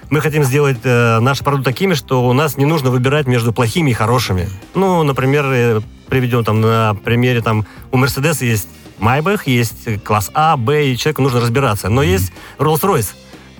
мы 0.10 0.22
хотим 0.22 0.44
сделать 0.44 0.78
э, 0.84 1.20
наш 1.20 1.40
продукт 1.40 1.66
такими, 1.66 1.94
что 1.94 2.28
у 2.28 2.34
нас 2.34 2.58
не 2.58 2.66
нужно 2.66 2.90
выбирать 2.90 3.28
между 3.28 3.54
плохими 3.54 3.92
и 3.92 3.94
хорошими. 3.94 4.50
Ну, 4.74 5.04
например, 5.04 5.46
э, 5.48 5.82
приведем 6.10 6.44
там 6.44 6.62
на 6.62 6.96
примере, 7.04 7.42
там 7.42 7.66
у 7.92 7.98
Мерседеса 7.98 8.46
есть 8.46 8.68
Майбах, 9.00 9.48
есть 9.48 10.04
класс 10.04 10.32
А, 10.34 10.58
Б, 10.58 10.88
и 10.88 10.98
человеку 10.98 11.22
нужно 11.22 11.42
разбираться. 11.42 11.90
Но 11.90 12.04
есть 12.04 12.32
Rolls-Royce. 12.60 13.10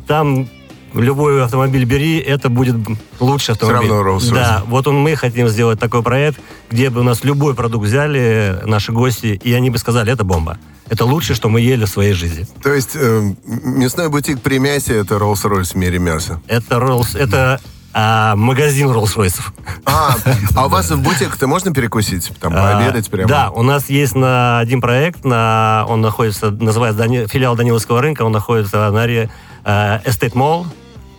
Там 0.08 0.48
любой 0.94 1.44
автомобиль 1.44 1.84
бери, 1.86 2.20
это 2.20 2.50
будет 2.50 2.76
лучший 3.20 3.54
автомобиль. 3.54 3.90
равно 3.90 4.10
Rolls-Royce. 4.10 4.34
Да, 4.34 4.64
вот 4.68 4.88
он, 4.88 4.98
мы 4.98 5.16
хотим 5.16 5.48
сделать 5.48 5.80
такой 5.80 6.04
проект, 6.04 6.40
где 6.70 6.90
бы 6.90 7.02
у 7.02 7.04
нас 7.04 7.24
любой 7.24 7.56
продукт 7.56 7.86
взяли 7.86 8.62
наши 8.66 8.92
гости, 8.92 9.40
и 9.42 9.54
они 9.54 9.70
бы 9.70 9.78
сказали, 9.78 10.12
это 10.12 10.24
бомба. 10.24 10.58
Это 10.90 11.06
лучшее, 11.06 11.36
что 11.36 11.50
мы 11.50 11.62
ели 11.62 11.86
в 11.86 11.90
своей 11.90 12.14
жизни. 12.14 12.48
То 12.62 12.74
есть 12.74 12.92
э, 12.96 13.34
мясной 13.46 14.10
бутик 14.10 14.42
Примясе 14.42 14.98
это 14.98 15.16
Rolls-Royce 15.16 15.74
в 15.74 15.76
мире 15.76 16.00
мяса. 16.00 16.40
Это 16.48 16.76
Rolls, 16.76 17.18
это 17.18 17.60
а, 17.94 18.36
магазин 18.36 18.90
Rolls-Royce. 18.90 19.40
А, 19.86 20.16
а 20.56 20.66
у 20.66 20.70
вас 20.70 20.92
в 20.92 21.02
бутик-то 21.02 21.48
можно 21.48 21.74
перекусить? 21.74 22.32
Там 22.40 22.54
пообедать 22.54 23.10
прямо? 23.10 23.26
А, 23.26 23.30
Да, 23.30 23.52
у 23.52 23.64
нас 23.64 23.90
есть 23.90 24.16
на 24.16 24.60
один 24.60 24.80
проект, 24.82 25.26
на, 25.26 25.86
он 25.88 26.02
находится, 26.02 26.52
называется 26.52 27.00
Дани- 27.04 27.28
филиал 27.28 27.56
Даниловского 27.56 28.02
рынка, 28.02 28.24
он 28.24 28.32
находится 28.32 28.92
на 28.92 29.02
аре 29.02 29.30
э, 29.64 30.00
Estate 30.06 30.34
Mall, 30.34 30.68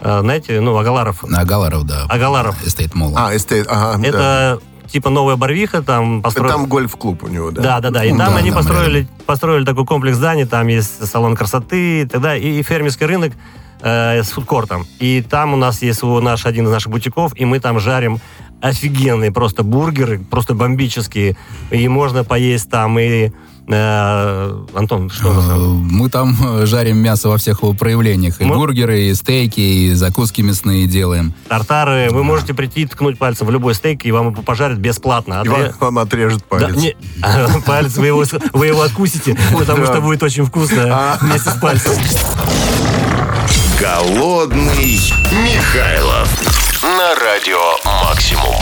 Э, 0.01 0.21
знаете, 0.21 0.61
ну, 0.61 0.77
Агаларов. 0.77 1.23
На 1.23 1.41
Агаларов, 1.41 1.85
да. 1.85 2.05
Агаларов. 2.09 2.57
Estate 2.67 2.95
Mall. 2.95 3.15
А, 3.17 3.35
Estate, 3.35 3.67
ага. 3.69 3.99
да. 4.13 4.59
Типа 4.91 5.11
новая 5.11 5.37
Барвиха, 5.37 5.83
там 5.83 6.23
построили... 6.23 6.53
Там 6.53 6.67
гольф-клуб 6.67 7.25
у 7.25 7.29
него, 7.29 7.51
да? 7.51 7.63
Да, 7.63 7.81
да, 7.81 7.91
да. 7.91 8.05
И 8.05 8.13
Ну, 8.13 8.19
там 8.19 8.33
да, 8.33 8.39
они 8.39 8.51
там 8.51 8.59
построили, 8.59 9.09
построили 9.27 9.65
такой 9.65 9.85
комплекс 9.85 10.17
зданий, 10.17 10.45
там 10.47 10.67
есть 10.69 11.07
салон 11.07 11.35
красоты 11.37 12.03
и 12.03 12.05
так 12.07 12.21
далее, 12.21 12.43
и, 12.49 12.61
и 12.61 12.63
фермерский 12.63 13.07
рынок 13.07 13.33
э, 13.81 14.23
с 14.23 14.31
фудкортом. 14.31 14.87
И 14.99 15.23
там 15.23 15.55
у 15.55 15.57
нас 15.57 15.83
есть 15.83 15.99
свой- 15.99 16.23
наш, 16.23 16.47
один 16.47 16.67
из 16.67 16.71
наших 16.71 16.91
бутиков, 16.93 17.33
и 17.37 17.45
мы 17.45 17.61
там 17.61 17.81
жарим 17.81 18.19
офигенные 18.61 19.33
просто 19.33 19.63
бургеры, 19.63 20.19
просто 20.19 20.55
бомбические. 20.55 21.37
И 21.71 21.89
можно 21.89 22.25
поесть 22.25 22.71
там 22.71 22.99
и... 22.99 23.31
э, 23.69 24.65
Антон, 24.75 25.11
что 25.11 25.29
у 25.29 25.33
Э, 25.33 25.35
там? 25.49 25.89
Мы 25.91 26.11
там 26.11 26.37
э, 26.61 26.67
жарим 26.67 26.99
мясо 26.99 27.29
во 27.29 27.37
всех 27.39 27.63
его 27.63 27.73
проявлениях. 27.75 28.41
И 28.41 28.45
Мы- 28.45 28.55
бургеры, 28.57 29.01
и 29.03 29.15
стейки, 29.15 29.61
и 29.61 29.95
закуски 29.95 30.41
мясные 30.43 30.87
делаем. 30.87 31.33
Тартары. 31.49 32.09
Вы 32.11 32.25
можете 32.25 32.55
прийти 32.55 32.83
и 32.83 32.87
ткнуть 32.87 33.19
пальцем 33.19 33.47
в 33.47 33.51
любой 33.51 33.75
стейк, 33.75 34.05
и 34.05 34.13
вам 34.13 34.31
его 34.33 34.43
пожарят 34.43 34.79
бесплатно. 34.79 35.43
И 35.45 35.49
Отре- 35.49 35.67
вам, 35.69 35.73
вам 35.81 35.99
отрежут 35.99 36.41
Да, 36.51 36.59
палец. 36.59 36.77
не, 36.77 36.97
палец 37.67 37.97
вы 37.97 38.07
его, 38.09 38.25
вы 38.53 38.67
его 38.67 38.83
откусите, 38.83 39.37
потому 39.59 39.85
что 39.87 40.01
будет 40.01 40.23
очень 40.23 40.45
вкусно 40.45 41.19
вместе 41.21 41.51
с 41.51 41.55
пальцем. 41.61 41.93
Голодный 43.81 44.99
Михайлов 45.45 46.29
на 46.83 47.15
радио 47.15 47.59
Максимум. 48.05 48.55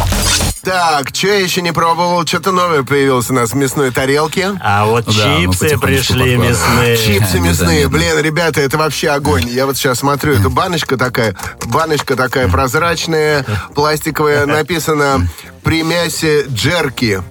Так, 0.64 1.14
что 1.14 1.26
я 1.28 1.40
еще 1.40 1.61
не 1.62 1.73
пробовал? 1.73 2.26
Что-то 2.26 2.50
новое 2.52 2.83
появилось 2.83 3.28
у 3.30 3.35
нас 3.35 3.50
в 3.50 3.54
мясной 3.54 3.90
тарелке. 3.90 4.52
А 4.61 4.87
вот 4.87 5.04
Да, 5.04 5.12
мы 5.12 5.42
чипсы 5.42 5.64
потихонечку 5.78 6.14
пришли 6.14 6.37
мясные. 6.37 6.97
Чипсы 7.04 7.40
мясные. 7.40 7.85
Незаметно. 7.85 7.99
Блин, 7.99 8.18
ребята, 8.21 8.61
это 8.61 8.78
вообще 8.78 9.11
огонь. 9.11 9.47
Я 9.49 9.66
вот 9.66 9.76
сейчас 9.76 9.99
смотрю, 9.99 10.35
это 10.35 10.49
баночка 10.49 10.97
такая, 10.97 11.37
баночка 11.66 12.16
такая 12.16 12.49
прозрачная, 12.49 13.44
пластиковая, 13.75 14.47
написано 14.47 15.28
«При 15.62 15.83
мясе 15.83 16.44
джерки». 16.49 17.23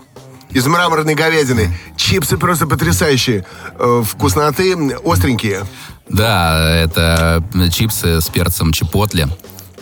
Из 0.52 0.68
мраморной 0.68 1.16
говядины. 1.16 1.76
Чипсы 1.98 2.38
просто 2.38 2.68
потрясающие. 2.68 3.44
Э, 3.80 4.04
Вкусноты 4.08 4.76
остренькие. 5.04 5.64
Да, 6.08 6.70
это 6.76 7.44
чипсы 7.72 8.22
с 8.22 8.30
перцем 8.30 8.72
чипотли. 8.72 9.28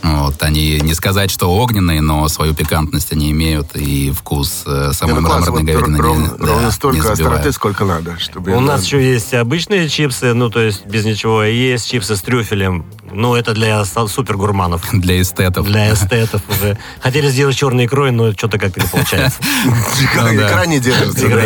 Вот, 0.04 0.42
они 0.44 0.80
не 0.82 0.94
сказать, 0.94 1.30
что 1.30 1.52
огненные, 1.56 2.02
но 2.02 2.28
свою 2.28 2.54
пикантность 2.54 3.12
они 3.14 3.32
имеют, 3.32 3.76
и 3.76 4.12
вкус 4.12 4.64
э, 4.66 4.92
самой 4.94 5.22
классно, 5.22 5.52
мраморной 5.52 5.64
говядины 5.64 5.96
не- 5.96 6.02
ровно, 6.02 6.28
да, 6.40 6.46
ровно 6.48 6.66
не 6.66 6.72
столько 6.72 7.02
забивает. 7.04 7.20
остроты, 7.20 7.52
сколько 7.52 7.86
надо. 7.86 8.18
Чтобы 8.20 8.52
У 8.56 8.60
нас 8.60 8.84
еще 8.86 9.04
есть 9.04 9.34
обычные 9.34 9.88
чипсы, 9.90 10.34
ну, 10.34 10.50
то 10.50 10.60
есть 10.62 10.86
без 10.86 11.06
ничего. 11.06 11.44
И 11.44 11.56
есть 11.56 11.90
чипсы 11.90 12.16
с 12.16 12.22
трюфелем. 12.22 12.86
Ну, 13.14 13.36
это 13.36 13.54
для 13.54 13.82
са- 13.82 14.08
супер 14.08 14.38
гурманов. 14.38 14.88
Для 14.94 15.22
эстетов. 15.22 15.66
Для 15.68 15.94
эстетов 15.94 16.42
уже. 16.50 16.78
Хотели 17.02 17.30
сделать 17.30 17.58
черной 17.58 17.86
икрой, 17.86 18.12
но 18.12 18.32
что-то 18.32 18.58
как-то 18.58 18.80
не 18.80 18.88
получается. 18.88 19.38
Икра, 20.02 20.32
Ну 20.32 20.40
да. 20.40 20.48
икра 20.48 20.66
не 20.66 20.80
держится. 20.80 21.28
Икра 21.28 21.36
да. 21.36 21.42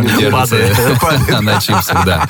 не 0.00 0.08
Да, 0.08 0.46
держится, 0.46 1.30
не 1.34 1.40
на 1.42 1.60
чипсах, 1.60 2.04
да. 2.06 2.28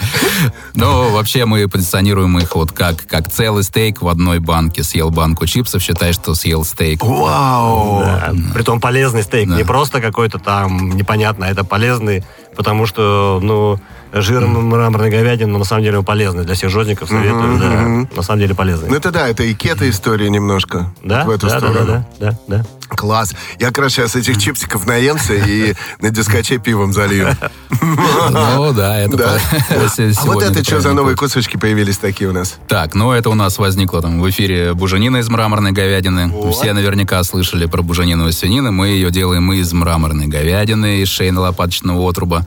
Но 0.74 1.10
вообще 1.10 1.44
мы 1.44 1.68
позиционируем 1.68 2.36
их 2.38 2.54
вот 2.56 2.72
как, 2.72 3.06
как 3.06 3.30
целый 3.32 3.62
стейк 3.62 4.02
в 4.02 4.08
одной 4.08 4.40
банке. 4.40 4.82
Съел 4.82 5.10
банку 5.10 5.46
чипсов, 5.46 5.61
считай, 5.80 6.12
что 6.12 6.34
съел 6.34 6.64
стейк. 6.64 7.04
Вау! 7.04 8.00
Да. 8.00 8.32
Притом 8.54 8.80
полезный 8.80 9.22
стейк. 9.22 9.48
Да. 9.48 9.56
Не 9.56 9.64
просто 9.64 10.00
какой-то 10.00 10.38
там 10.38 10.90
непонятно, 10.90 11.46
а 11.46 11.50
это 11.50 11.64
полезный, 11.64 12.24
потому 12.56 12.86
что, 12.86 13.38
ну, 13.42 13.78
жир 14.12 14.46
мраморной 14.46 15.10
говядины, 15.10 15.50
ну, 15.52 15.58
на 15.58 15.64
самом 15.64 15.84
деле, 15.84 15.98
он 15.98 16.04
полезный. 16.04 16.44
Для 16.44 16.54
всех 16.54 16.70
жодников 16.70 17.08
советую, 17.08 17.58
да. 17.58 18.16
На 18.16 18.22
самом 18.22 18.40
деле 18.40 18.54
полезный. 18.54 18.88
Ну 18.88 18.96
это 18.96 19.10
да, 19.10 19.28
это 19.28 19.42
и 19.42 19.54
кета-история 19.54 20.28
немножко. 20.30 20.92
Да, 21.02 21.24
В 21.24 21.30
эту 21.30 21.46
да, 21.48 21.52
да, 21.54 21.58
сторону. 21.58 21.86
да, 21.86 22.06
да, 22.18 22.38
да. 22.46 22.64
Класс. 22.96 23.34
Я 23.58 23.70
раз 23.76 23.92
сейчас 23.92 24.14
этих 24.16 24.38
чипсиков 24.38 24.86
наемся 24.86 25.34
и 25.34 25.74
на 26.00 26.10
дискоче 26.10 26.58
пивом 26.58 26.92
залью. 26.92 27.36
Ну 27.80 28.72
да, 28.72 28.98
это 28.98 29.16
Да. 29.16 29.38
по- 29.68 29.74
А 29.76 30.24
вот 30.26 30.42
это 30.42 30.62
что 30.62 30.80
за 30.80 30.92
новые 30.92 31.16
кусочки 31.16 31.56
появились 31.56 31.98
такие 31.98 32.30
у 32.30 32.32
нас? 32.32 32.56
Так, 32.68 32.94
ну 32.94 33.12
это 33.12 33.30
у 33.30 33.34
нас 33.34 33.58
возникло 33.58 34.00
там 34.02 34.20
в 34.20 34.30
эфире 34.30 34.74
буженина 34.74 35.18
из 35.18 35.28
мраморной 35.28 35.72
говядины. 35.72 36.32
Все 36.52 36.72
наверняка 36.72 37.22
слышали 37.24 37.66
про 37.66 37.82
буженину 37.82 38.28
из 38.28 38.38
свинины. 38.38 38.70
Мы 38.70 38.88
ее 38.88 39.10
делаем 39.10 39.52
из 39.52 39.72
мраморной 39.72 40.26
говядины, 40.26 41.00
из 41.02 41.08
шейно-лопаточного 41.08 42.08
отруба. 42.08 42.46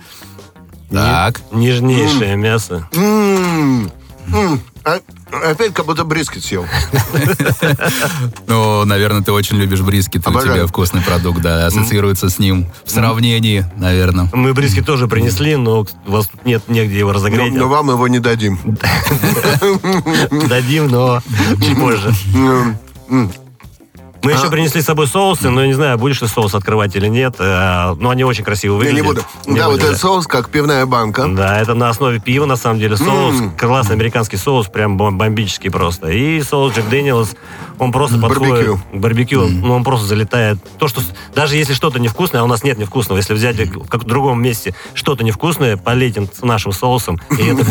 Так, 0.91 1.41
Нежнейшее 1.51 2.35
мясо. 2.35 2.87
А- 5.43 5.51
Опять 5.51 5.73
как 5.73 5.85
будто 5.85 6.03
брискет 6.03 6.43
съел. 6.43 6.65
ну, 8.47 8.85
наверное, 8.85 9.21
ты 9.21 9.31
очень 9.31 9.57
любишь 9.57 9.81
брискет, 9.81 10.27
у 10.27 10.31
тебя 10.31 10.67
вкусный 10.67 11.01
продукт, 11.01 11.41
да, 11.41 11.65
ассоциируется 11.67 12.29
с 12.29 12.39
ним 12.39 12.67
в 12.83 12.91
сравнении, 12.91 13.65
наверное. 13.77 14.29
Мы 14.33 14.53
брискет 14.53 14.81
тоже 14.81 15.07
принесли, 15.07 15.55
но 15.55 15.85
у 16.07 16.11
вас 16.11 16.27
тут 16.27 16.45
нет 16.45 16.67
негде 16.67 16.99
его 16.99 17.13
разогреть. 17.13 17.53
но 17.53 17.67
вам 17.67 17.89
его 17.89 18.07
не 18.07 18.19
дадим. 18.19 18.59
Дадим, 20.47 20.87
но 20.87 21.21
чуть 21.61 21.77
позже. 21.77 22.13
Мы 24.25 24.31
А. 24.33 24.37
еще 24.37 24.49
принесли 24.49 24.81
с 24.81 24.85
собой 24.85 25.07
соусы, 25.07 25.49
но 25.49 25.61
я 25.61 25.67
не 25.67 25.73
знаю, 25.73 25.97
будешь 25.97 26.19
ты 26.19 26.27
соус 26.27 26.55
открывать 26.55 26.95
или 26.95 27.07
нет. 27.07 27.35
Э, 27.39 27.93
Но 27.97 28.09
они 28.09 28.23
очень 28.23 28.43
красиво 28.43 28.73
Я 28.73 28.79
выглядят. 28.79 29.01
не 29.01 29.07
буду. 29.07 29.21
Не 29.45 29.59
Да, 29.59 29.65
вот 29.67 29.73
будешь, 29.75 29.85
этот 29.89 29.99
соус, 30.01 30.27
как 30.27 30.49
пивная 30.49 30.85
банка. 30.85 31.27
Да, 31.27 31.59
это 31.59 31.73
на 31.75 31.89
основе 31.89 32.19
пива, 32.19 32.45
на 32.45 32.55
самом 32.55 32.79
деле. 32.79 32.97
Соус, 32.97 33.39
М. 33.39 33.51
классный 33.57 33.95
американский 33.95 34.37
соус, 34.37 34.67
прям 34.67 34.97
бом- 34.97 35.17
бомбический 35.17 35.69
просто. 35.69 36.07
И 36.09 36.41
соус 36.41 36.73
Jack 36.73 36.89
Daniel's, 36.89 37.35
он 37.77 37.91
просто 37.91 38.17
Барбекю. 38.17 38.39
подходит 38.49 38.77
к 38.93 38.95
барбекю, 38.95 39.47
ну, 39.47 39.73
он 39.75 39.83
просто 39.83 40.07
залетает. 40.07 40.57
То, 40.79 40.87
что 40.87 41.01
даже 41.35 41.55
если 41.57 41.73
что-то 41.73 41.99
невкусное, 41.99 42.41
а 42.41 42.43
у 42.43 42.47
нас 42.47 42.63
нет 42.63 42.77
невкусного, 42.77 43.17
если 43.17 43.33
взять 43.33 43.55
в 43.57 43.87
как 43.87 44.03
в 44.03 44.07
другом 44.07 44.41
месте 44.41 44.73
что-то 44.93 45.23
невкусное, 45.23 45.77
полетим 45.77 46.27
с 46.33 46.41
нашим 46.41 46.71
соусом, 46.71 47.19
и 47.37 47.43
это. 47.43 47.63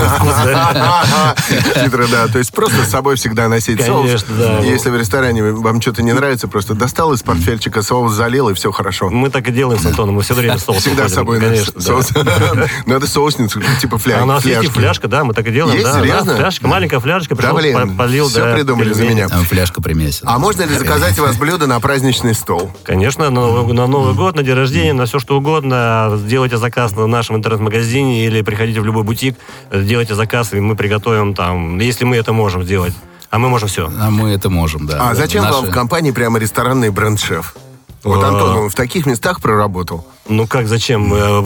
Хитро, 1.83 2.07
да. 2.11 2.29
То 2.29 2.39
есть 2.39 2.53
просто 2.53 2.85
с 2.85 2.91
собой 2.91 3.17
всегда 3.17 3.49
носить 3.49 3.81
соус. 3.83 4.07
Конечно, 4.07 4.35
да. 4.39 4.59
Если 4.61 4.91
в 4.91 4.97
ресторане 4.97 5.43
вам 5.53 5.81
что-то 5.81 6.03
не 6.03 6.13
нравится, 6.13 6.44
просто 6.49 6.75
достал 6.75 7.13
из 7.13 7.23
портфельчика 7.23 7.83
соус, 7.83 8.13
залил, 8.13 8.49
и 8.49 8.55
все 8.55 8.71
хорошо. 8.73 9.11
Мы 9.11 9.31
так 9.31 9.49
и 9.49 9.53
делаем 9.53 9.81
с 9.81 9.87
Антоном, 9.87 10.17
мы 10.17 10.23
все 10.23 10.35
время 10.35 10.59
соус 10.59 10.79
Всегда 10.79 11.09
с 11.09 11.15
собой 11.15 11.41
конечно. 11.41 11.81
соус. 11.81 12.11
Надо 12.87 13.07
соусницу, 13.07 13.61
типа 13.81 13.97
фля- 13.97 14.21
А 14.21 14.23
у 14.23 14.27
нас 14.27 14.45
есть 14.45 14.71
фляжка, 14.71 15.09
да, 15.09 15.25
мы 15.25 15.35
так 15.35 15.47
и 15.47 15.51
делаем. 15.51 15.79
Есть? 15.79 15.93
Серьезно? 15.93 16.37
фляжка, 16.37 16.69
маленькая 16.69 17.01
фляжка, 17.01 17.37
полил, 17.37 18.29
все 18.29 18.55
придумали 18.55 18.93
за 18.93 19.05
меня. 19.05 19.29
Там 19.29 19.45
фляжка 19.45 19.83
примесена. 19.83 20.35
А 20.35 20.39
можно 20.39 20.63
ли 20.63 20.75
заказать 20.77 21.19
у 21.19 21.23
вас 21.23 21.37
блюдо 21.37 21.67
на 21.67 21.81
праздничный 21.81 22.35
стол? 22.35 22.71
Конечно, 22.85 23.25
на 23.25 23.31
Новый, 23.31 23.75
на 23.75 23.87
Новый 23.87 24.15
год, 24.15 24.37
на 24.37 24.43
день 24.43 24.55
рождения, 24.55 24.93
на 24.93 25.07
все 25.07 25.19
что 25.19 25.37
угодно. 25.37 26.15
Сделайте 26.17 26.57
заказ 26.57 26.93
на 26.97 27.07
нашем 27.07 27.37
интернет-магазине 27.37 28.27
или 28.27 28.43
приходите 28.43 28.81
в 28.81 28.85
любой 28.85 29.03
бутик, 29.03 29.37
делайте 29.73 30.15
заказ, 30.15 30.53
и 30.53 30.61
мы 30.61 30.77
приготовим 30.77 31.35
там, 31.35 31.79
если 31.79 32.05
мы 32.05 32.17
это 32.17 32.33
можем 32.33 32.65
сделать. 32.65 32.95
А 33.35 33.39
мы 33.41 33.49
можем 33.49 33.69
все. 33.69 33.91
А 34.01 34.11
мы 34.11 34.31
это 34.31 34.49
можем, 34.49 34.87
да. 34.87 35.11
А 35.11 35.15
зачем 35.17 35.43
Наши- 35.43 35.55
вам 35.57 35.65
в 35.67 35.71
компании 35.71 36.13
прямо 36.13 36.39
ресторанный 36.39 36.91
бренд-шеф? 36.91 37.57
Вот. 38.05 38.23
Антон, 38.23 38.57
он 38.59 38.71
в 38.71 38.77
таких 38.77 39.07
местах 39.07 39.41
проработал. 39.41 40.07
Ну 40.27 40.47
как, 40.47 40.69
зачем? 40.69 41.13
Э, 41.13 41.41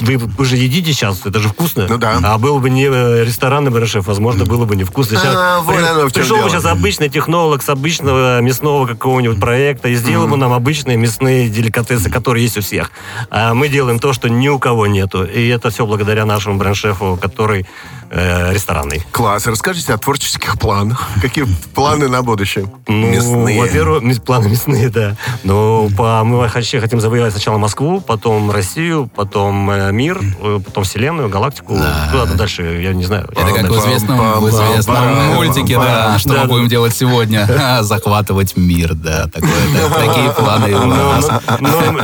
Вы, 0.00 0.16
вы 0.18 0.44
же 0.44 0.56
едите 0.56 0.92
сейчас, 0.92 1.26
это 1.26 1.40
же 1.40 1.48
вкусно. 1.48 1.86
Ну 1.88 1.98
да. 1.98 2.18
А 2.22 2.38
был 2.38 2.60
бы 2.60 2.70
не 2.70 2.84
э, 2.86 3.24
ресторанный 3.24 3.72
брэшеф, 3.72 4.06
возможно, 4.06 4.44
было 4.44 4.64
бы 4.66 4.76
невкусно. 4.76 5.18
Сейчас 5.18 5.34
А, 5.36 5.62
при- 5.66 5.76
оно 5.82 6.06
в 6.08 6.12
чем 6.12 6.22
пришел 6.22 6.36
бы 6.42 6.48
сейчас 6.48 6.64
обычный 6.64 7.08
технолог 7.08 7.60
с 7.62 7.68
обычного 7.68 8.40
мясного 8.40 8.86
какого-нибудь 8.86 9.40
проекта 9.40 9.88
и 9.88 9.96
сделал 9.96 10.28
бы 10.28 10.36
нам 10.36 10.52
обычные 10.52 10.96
мясные 10.96 11.48
деликатесы, 11.48 12.08
которые 12.08 12.44
есть 12.44 12.56
у 12.56 12.60
всех. 12.60 12.92
А 13.30 13.52
мы 13.54 13.68
делаем 13.68 13.98
то, 13.98 14.12
что 14.12 14.28
ни 14.28 14.48
у 14.48 14.60
кого 14.60 14.86
нету. 14.86 15.24
И 15.24 15.48
это 15.48 15.70
все 15.70 15.84
благодаря 15.84 16.24
нашему 16.24 16.56
бренд-шефу, 16.56 17.18
который 17.20 17.66
э, 18.10 18.52
ресторанный. 18.54 19.02
Класс. 19.10 19.48
Расскажите 19.48 19.92
о 19.92 19.98
творческих 19.98 20.56
планах. 20.58 21.08
Какие 21.20 21.46
планы 21.74 22.08
на 22.08 22.22
будущее? 22.22 22.70
Ну, 22.86 23.10
Мясные. 23.10 23.60
во-первых, 23.60 24.22
планы 24.22 24.48
мясные, 24.50 24.88
да. 24.88 25.16
Но 25.42 25.88
по, 25.96 26.22
мы 26.22 26.38
вообще 26.38 26.80
хотим 26.80 27.00
завоевать 27.00 27.32
сначала 27.32 27.58
Москву, 27.58 28.00
по- 28.00 28.19
потом 28.20 28.50
Россию, 28.50 29.10
потом 29.14 29.70
э, 29.70 29.90
мир, 29.92 30.20
э, 30.42 30.60
потом 30.62 30.84
Вселенную, 30.84 31.30
галактику. 31.30 31.74
Куда-то 32.10 32.34
дальше, 32.36 32.62
я 32.82 32.92
не 32.92 33.04
знаю. 33.04 33.30
Это 33.32 33.46
как 33.46 33.70
в 33.70 33.72
Пам-пам-пам, 33.72 33.78
известном, 33.80 34.40
в 34.40 34.48
известном 34.50 35.34
мультике, 35.34 35.76
да, 35.76 36.18
что 36.18 36.34
мы 36.34 36.44
будем 36.44 36.68
делать 36.68 36.94
сегодня? 36.94 37.48
Захватывать 37.80 38.58
мир, 38.58 38.92
да. 38.92 39.26
Такие 39.32 40.30
планы 40.36 40.74
у 40.74 40.86
нас. 40.86 41.30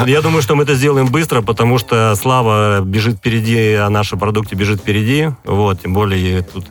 я 0.06 0.22
думаю, 0.22 0.40
что 0.40 0.54
мы 0.54 0.62
это 0.62 0.74
сделаем 0.74 1.08
быстро, 1.08 1.42
потому 1.42 1.76
что 1.76 2.14
Слава 2.16 2.80
бежит 2.80 3.18
впереди, 3.18 3.74
а 3.74 3.90
наши 3.90 4.16
продукты 4.16 4.56
бежит 4.56 4.80
впереди. 4.80 5.28
Вот, 5.44 5.82
тем 5.82 5.92
более 5.92 6.40
тут 6.42 6.66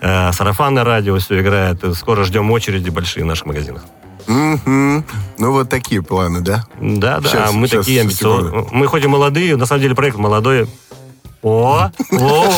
э, 0.00 0.32
сарафанное 0.32 0.82
радио 0.82 1.16
все 1.18 1.40
играет. 1.40 1.84
Скоро 1.94 2.24
ждем 2.24 2.50
очереди 2.50 2.90
большие 2.90 3.22
в 3.22 3.28
наших 3.28 3.46
магазинах. 3.46 3.82
Мгм. 4.26 5.04
Ну, 5.38 5.52
вот 5.52 5.68
такие 5.68 6.02
планы, 6.02 6.40
да? 6.40 6.64
Да, 6.80 7.20
да, 7.20 7.28
Щас, 7.28 7.52
мы 7.52 7.68
щас, 7.68 7.80
такие 7.80 8.00
амбициозные. 8.00 8.66
Мы 8.70 8.86
хоть 8.86 9.04
и 9.04 9.06
молодые, 9.06 9.56
на 9.56 9.66
самом 9.66 9.82
деле 9.82 9.94
проект 9.94 10.16
молодой. 10.16 10.68
О, 11.42 11.90
о, 12.12 12.52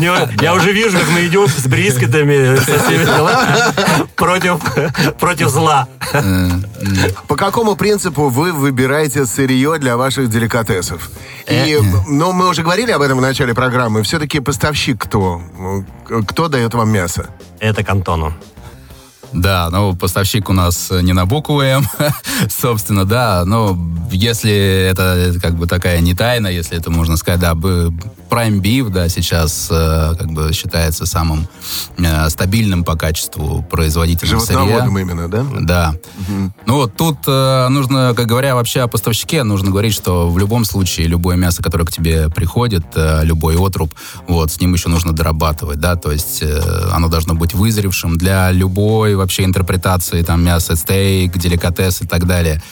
я 0.40 0.54
уже 0.54 0.72
вижу, 0.72 0.98
как 0.98 1.08
мы 1.10 1.24
идем 1.28 1.46
с 1.46 1.64
брискетами, 1.68 2.56
со 2.56 2.80
всеми 2.80 3.04
делами 3.04 4.08
против, 4.16 4.58
против 5.20 5.48
зла. 5.50 5.86
Э. 6.12 6.50
По 7.28 7.36
какому 7.36 7.76
принципу 7.76 8.28
вы 8.28 8.52
выбираете 8.52 9.24
сырье 9.24 9.78
для 9.78 9.96
ваших 9.96 10.30
деликатесов? 10.30 11.10
И, 11.48 11.78
ну, 12.08 12.32
мы 12.32 12.48
уже 12.48 12.62
говорили 12.62 12.90
об 12.90 13.02
этом 13.02 13.18
в 13.18 13.20
начале 13.20 13.54
программы. 13.54 14.02
Все-таки 14.02 14.40
поставщик 14.40 15.00
кто? 15.00 15.40
Кто 16.26 16.48
дает 16.48 16.74
вам 16.74 16.90
мясо? 16.90 17.26
Это 17.60 17.84
к 17.84 17.88
Антону. 17.88 18.34
Да, 19.32 19.68
ну, 19.70 19.94
поставщик 19.94 20.48
у 20.48 20.52
нас 20.52 20.90
не 20.90 21.12
на 21.12 21.26
букву 21.26 21.60
М, 21.60 21.86
собственно, 22.48 23.04
да, 23.04 23.44
но 23.44 23.78
если 24.10 24.88
это 24.90 25.34
как 25.40 25.54
бы 25.54 25.66
такая 25.66 26.00
не 26.00 26.14
тайна, 26.14 26.48
если 26.48 26.78
это 26.78 26.90
можно 26.90 27.16
сказать, 27.16 27.40
да, 27.40 27.54
Prime 28.38 28.60
Beef, 28.60 28.90
да, 28.90 29.08
сейчас 29.08 29.66
э, 29.68 30.14
как 30.16 30.30
бы 30.30 30.52
считается 30.52 31.06
самым 31.06 31.48
э, 31.96 32.28
стабильным 32.28 32.84
по 32.84 32.94
качеству 32.94 33.62
производителем 33.68 34.38
сырья. 34.38 34.86
Именно, 34.86 35.28
да? 35.28 35.44
Да. 35.60 35.94
Ну 36.64 36.74
вот 36.74 36.94
тут 36.96 37.18
э, 37.26 37.68
нужно, 37.68 38.14
как 38.16 38.26
говоря 38.26 38.54
вообще 38.54 38.82
о 38.82 38.88
поставщике, 38.88 39.42
нужно 39.42 39.70
говорить, 39.70 39.92
что 39.92 40.30
в 40.30 40.38
любом 40.38 40.64
случае 40.64 41.08
любое 41.08 41.36
мясо, 41.36 41.64
которое 41.64 41.84
к 41.84 41.90
тебе 41.90 42.28
приходит, 42.28 42.84
э, 42.94 43.24
любой 43.24 43.56
отруб, 43.56 43.92
вот, 44.28 44.52
с 44.52 44.60
ним 44.60 44.74
еще 44.74 44.88
нужно 44.88 45.12
дорабатывать, 45.12 45.80
да, 45.80 45.96
то 45.96 46.12
есть 46.12 46.38
э, 46.42 46.60
оно 46.92 47.08
должно 47.08 47.34
быть 47.34 47.54
вызревшим 47.54 48.18
для 48.18 48.52
любой 48.52 49.16
вообще 49.16 49.44
интерпретации, 49.44 50.22
там, 50.22 50.44
мясо, 50.44 50.76
стейк, 50.76 51.36
деликатес 51.36 52.02
и 52.02 52.06
так 52.06 52.24
далее. 52.26 52.62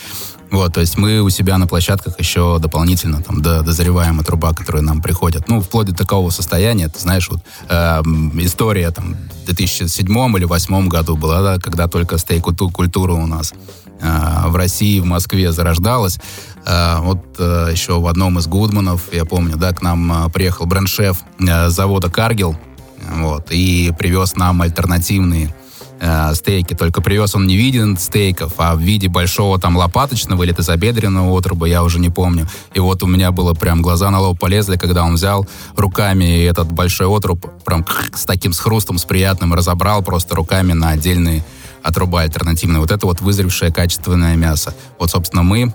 Вот, 0.50 0.74
то 0.74 0.80
есть 0.80 0.96
мы 0.96 1.20
у 1.20 1.30
себя 1.30 1.58
на 1.58 1.66
площадках 1.66 2.18
еще 2.20 2.58
дополнительно 2.60 3.20
там 3.22 3.42
до- 3.42 3.62
дозреваем 3.62 4.20
отруба, 4.20 4.52
которые 4.52 4.82
нам 4.82 5.02
приходят. 5.02 5.48
Ну, 5.48 5.60
вплоть 5.60 5.86
до 5.88 5.94
такого 5.94 6.30
состояния, 6.30 6.88
ты 6.88 7.00
знаешь, 7.00 7.28
вот 7.28 7.40
эм, 7.68 8.32
история 8.40 8.90
там 8.90 9.16
в 9.42 9.46
2007 9.46 10.06
или 10.06 10.46
2008 10.46 10.88
году 10.88 11.16
была, 11.16 11.42
да, 11.42 11.58
когда 11.58 11.88
только 11.88 12.16
стейк-культура 12.18 13.12
у 13.12 13.26
нас 13.26 13.54
э, 14.00 14.42
в 14.46 14.54
России, 14.54 15.00
в 15.00 15.04
Москве 15.04 15.50
зарождалась. 15.52 16.20
Э, 16.64 16.98
вот 17.00 17.24
э, 17.38 17.70
еще 17.72 17.98
в 18.00 18.06
одном 18.06 18.38
из 18.38 18.46
Гудманов, 18.46 19.12
я 19.12 19.24
помню, 19.24 19.56
да, 19.56 19.72
к 19.72 19.82
нам 19.82 20.26
э, 20.26 20.30
приехал 20.30 20.66
бренд-шеф 20.66 21.22
э, 21.40 21.70
завода 21.70 22.08
«Каргил», 22.08 22.56
вот, 23.16 23.48
и 23.50 23.92
привез 23.98 24.36
нам 24.36 24.62
альтернативные 24.62 25.54
э, 26.00 26.34
стейки. 26.34 26.74
Только 26.74 27.00
привез 27.00 27.34
он 27.34 27.46
не 27.46 27.56
в 27.56 27.58
виде 27.58 27.84
стейков, 27.96 28.54
а 28.58 28.74
в 28.74 28.80
виде 28.80 29.08
большого 29.08 29.58
там 29.58 29.76
лопаточного 29.76 30.42
или 30.42 30.52
тазобедренного 30.52 31.36
отруба, 31.36 31.66
я 31.66 31.82
уже 31.82 31.98
не 31.98 32.10
помню. 32.10 32.48
И 32.74 32.80
вот 32.80 33.02
у 33.02 33.06
меня 33.06 33.32
было 33.32 33.54
прям 33.54 33.82
глаза 33.82 34.10
на 34.10 34.20
лоб 34.20 34.38
полезли, 34.38 34.76
когда 34.76 35.04
он 35.04 35.14
взял 35.14 35.46
руками 35.76 36.44
этот 36.44 36.72
большой 36.72 37.06
отруб, 37.06 37.46
прям 37.64 37.84
с 38.14 38.24
таким 38.24 38.52
с 38.52 38.58
хрустом, 38.58 38.98
с 38.98 39.04
приятным, 39.04 39.54
разобрал 39.54 40.02
просто 40.02 40.34
руками 40.34 40.72
на 40.72 40.90
отдельные 40.90 41.44
отруба 41.82 42.22
альтернативные. 42.22 42.80
Вот 42.80 42.90
это 42.90 43.06
вот 43.06 43.20
вызревшее 43.20 43.72
качественное 43.72 44.36
мясо. 44.36 44.74
Вот, 44.98 45.10
собственно, 45.10 45.42
мы 45.42 45.72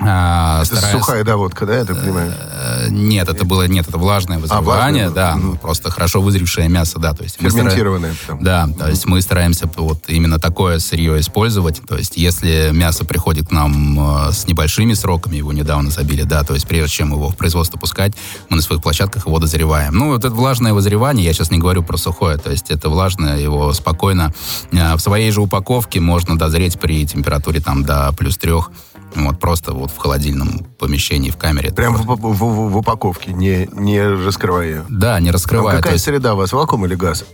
а, 0.00 0.62
Это 0.62 0.76
стараясь- 0.76 0.92
сухая 0.98 1.24
доводка, 1.24 1.66
да, 1.66 1.76
я 1.78 1.84
так 1.84 2.00
понимаю? 2.00 2.32
Э, 2.32 2.88
Нет, 2.88 3.28
это 3.28 3.44
было 3.44 3.66
нет, 3.68 3.88
это 3.88 3.98
влажное 3.98 4.38
вызревание, 4.38 5.08
влажное, 5.08 5.10
да, 5.10 5.36
ну, 5.36 5.56
просто 5.56 5.90
хорошо 5.90 6.20
вызревшее 6.20 6.68
мясо, 6.68 6.98
да, 6.98 7.12
то 7.12 7.22
есть 7.22 7.40
мы 7.40 7.50
стара- 7.50 7.64
Ферментированная. 7.64 8.14
там. 8.26 8.42
Да, 8.42 8.68
то 8.78 8.88
есть 8.88 9.06
мы 9.06 9.20
стараемся 9.22 9.68
вот 9.76 10.04
именно 10.08 10.38
такое 10.38 10.78
сырье 10.78 11.20
использовать. 11.20 11.80
То 11.86 11.96
есть 11.96 12.16
если 12.16 12.70
мясо 12.72 13.04
приходит 13.04 13.48
к 13.48 13.50
нам 13.52 14.28
э, 14.28 14.32
с 14.32 14.46
небольшими 14.46 14.94
сроками, 14.94 15.36
его 15.36 15.52
недавно 15.52 15.90
забили, 15.90 16.22
да, 16.22 16.42
то 16.42 16.54
есть 16.54 16.66
прежде 16.66 16.90
чем 16.96 17.12
его 17.12 17.28
в 17.28 17.36
производство 17.36 17.78
пускать, 17.78 18.12
мы 18.48 18.56
на 18.56 18.62
своих 18.62 18.82
площадках 18.82 19.26
его 19.26 19.38
дозреваем. 19.38 19.94
Ну, 19.94 20.08
вот 20.08 20.24
это 20.24 20.34
влажное 20.34 20.72
вызревание, 20.72 21.24
я 21.26 21.32
сейчас 21.32 21.50
не 21.50 21.58
говорю 21.58 21.82
про 21.82 21.96
сухое, 21.96 22.38
то 22.38 22.50
есть 22.50 22.70
это 22.70 22.88
влажное, 22.88 23.38
его 23.38 23.72
спокойно 23.72 24.32
э, 24.72 24.94
в 24.96 25.00
своей 25.00 25.30
же 25.30 25.40
упаковке 25.42 26.00
можно 26.00 26.36
дозреть 26.38 26.78
при 26.80 27.06
температуре 27.06 27.60
там 27.60 27.84
до 27.84 28.12
плюс 28.16 28.36
трех, 28.36 28.70
вот 29.14 29.38
просто 29.40 29.72
вот 29.72 29.90
в 29.90 29.96
холодильном 29.98 30.66
помещении, 30.78 31.30
в 31.30 31.36
камере. 31.36 31.70
Прям 31.72 31.94
в, 31.96 32.04
в- 32.06 32.32
в- 32.34 32.70
в 32.72 32.76
упаковке, 32.76 33.32
не, 33.32 33.68
не 33.72 34.00
раскрывая 34.02 34.66
ее. 34.66 34.84
Да, 34.88 35.18
не 35.20 35.30
А 35.30 35.32
раскрывая. 35.32 35.72
то 35.76 35.78
какая 35.78 35.94
есть 35.94 36.04
среда 36.04 36.34
у 36.34 36.36
вас, 36.36 36.52
вакуум 36.52 36.86
или 36.86 36.94
газ? 36.94 37.24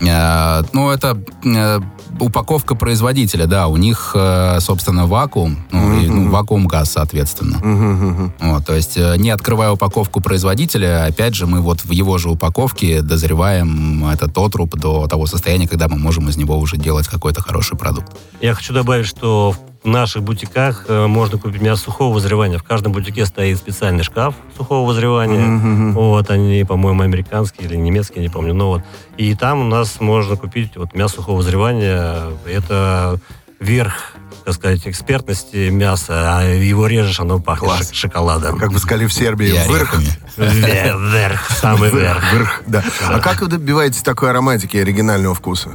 Э, 0.00 0.62
Ну, 0.72 0.90
это 0.90 1.22
э, 1.44 1.80
упаковка 2.18 2.74
производителя, 2.74 3.46
да, 3.46 3.68
у 3.68 3.76
них, 3.76 4.12
э, 4.14 4.58
собственно, 4.60 5.06
вакуум, 5.06 5.58
ну, 5.72 6.00
и, 6.00 6.06
ну, 6.08 6.30
вакуум-газ, 6.30 6.92
соответственно. 6.92 8.30
Вот, 8.40 8.64
то 8.66 8.74
есть, 8.74 8.96
э, 8.96 9.16
не 9.18 9.28
открывая 9.30 9.70
упаковку 9.72 10.20
производителя, 10.22 11.04
опять 11.04 11.34
же, 11.34 11.46
мы 11.46 11.60
вот 11.60 11.84
в 11.84 11.90
его 11.90 12.16
же 12.16 12.30
упаковке 12.30 13.02
дозреваем 13.02 14.06
этот 14.06 14.36
отруб 14.38 14.74
до 14.76 15.06
того 15.06 15.26
состояния, 15.26 15.68
когда 15.68 15.86
мы 15.88 15.98
можем 15.98 16.28
из 16.30 16.36
него 16.38 16.58
уже 16.58 16.78
делать 16.78 17.06
какой-то 17.06 17.42
хороший 17.42 17.76
продукт. 17.76 18.16
Я 18.40 18.54
хочу 18.54 18.72
добавить, 18.72 19.06
что 19.06 19.52
в 19.52 19.58
наших 19.88 20.22
бутиках 20.22 20.84
э, 20.88 21.06
можно 21.06 21.38
купить 21.38 21.62
мясо 21.62 21.84
сухого 21.84 22.12
вызревания. 22.14 22.58
В 22.58 22.62
каждом 22.62 22.92
бутике 22.92 23.24
стоит 23.26 23.58
специальный 23.58 24.02
шкаф 24.04 24.34
сухого 24.56 24.86
вызревания. 24.86 25.92
Вот, 25.92 26.30
они, 26.30 26.64
по-моему, 26.64 27.02
американские 27.02 27.66
или 27.68 27.76
немецкие, 27.76 28.22
не 28.22 28.28
помню. 28.28 28.52
Но 28.54 28.68
вот. 28.68 28.82
И 29.16 29.34
там 29.34 29.60
у 29.60 29.64
нас 29.64 30.00
можно 30.00 30.36
купить 30.36 30.76
вот 30.76 30.94
мясо 30.94 31.16
сухого 31.16 31.38
вызревания. 31.38 32.24
Это 32.46 33.18
верх, 33.58 34.12
так 34.44 34.54
сказать, 34.54 34.86
экспертности 34.86 35.68
мяса. 35.70 36.38
А 36.38 36.42
его 36.44 36.86
режешь, 36.86 37.20
оно 37.20 37.40
пахнет 37.40 37.70
Класс. 37.70 37.90
шок- 37.90 37.94
шоколадом. 37.94 38.58
Как 38.58 38.70
вы 38.72 38.78
сказали 38.78 39.06
в 39.06 39.12
Сербии, 39.12 39.48
И 39.48 39.52
вверх. 39.52 39.94
Вверх, 40.36 40.96
вверх, 40.98 41.50
самый 41.50 41.90
верх. 41.90 42.32
Вверх, 42.32 42.62
да. 42.66 42.84
А 43.08 43.18
как 43.20 43.40
вы 43.40 43.48
добиваетесь 43.48 44.02
такой 44.02 44.30
ароматики 44.30 44.76
и 44.76 44.80
оригинального 44.80 45.34
вкуса? 45.34 45.70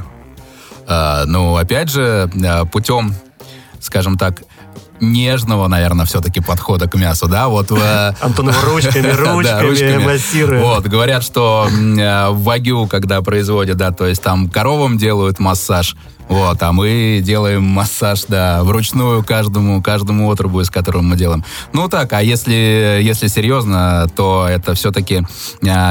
А, 0.88 1.24
ну, 1.26 1.56
опять 1.56 1.90
же, 1.90 2.30
а, 2.44 2.64
путем, 2.64 3.12
скажем 3.86 4.18
так, 4.18 4.42
нежного, 5.00 5.68
наверное, 5.68 6.06
все-таки 6.06 6.40
подхода 6.40 6.88
к 6.88 6.94
мясу, 6.94 7.28
да, 7.28 7.48
вот... 7.48 7.70
э, 7.70 8.12
Антон 8.20 8.48
его 8.48 8.60
ручками, 8.64 9.10
ручками, 9.10 10.04
массирует. 10.04 10.62
Вот, 10.62 10.86
говорят, 10.86 11.22
что 11.22 11.68
э, 11.68 12.28
в 12.30 12.42
вагю, 12.42 12.86
когда 12.86 13.22
производят, 13.22 13.76
да, 13.76 13.90
то 13.90 14.06
есть 14.06 14.22
там 14.22 14.48
коровам 14.48 14.98
делают 14.98 15.38
массаж, 15.38 15.96
вот, 16.28 16.62
а 16.62 16.72
мы 16.72 17.20
делаем 17.22 17.62
массаж, 17.62 18.24
да, 18.28 18.64
вручную 18.64 19.22
каждому, 19.22 19.82
каждому 19.82 20.30
отрубу, 20.30 20.60
из 20.60 20.70
которого 20.70 21.02
мы 21.02 21.16
делаем. 21.16 21.44
Ну 21.72 21.88
так, 21.88 22.12
а 22.12 22.22
если, 22.22 23.00
если 23.02 23.28
серьезно, 23.28 24.06
то 24.14 24.46
это 24.48 24.74
все-таки 24.74 25.22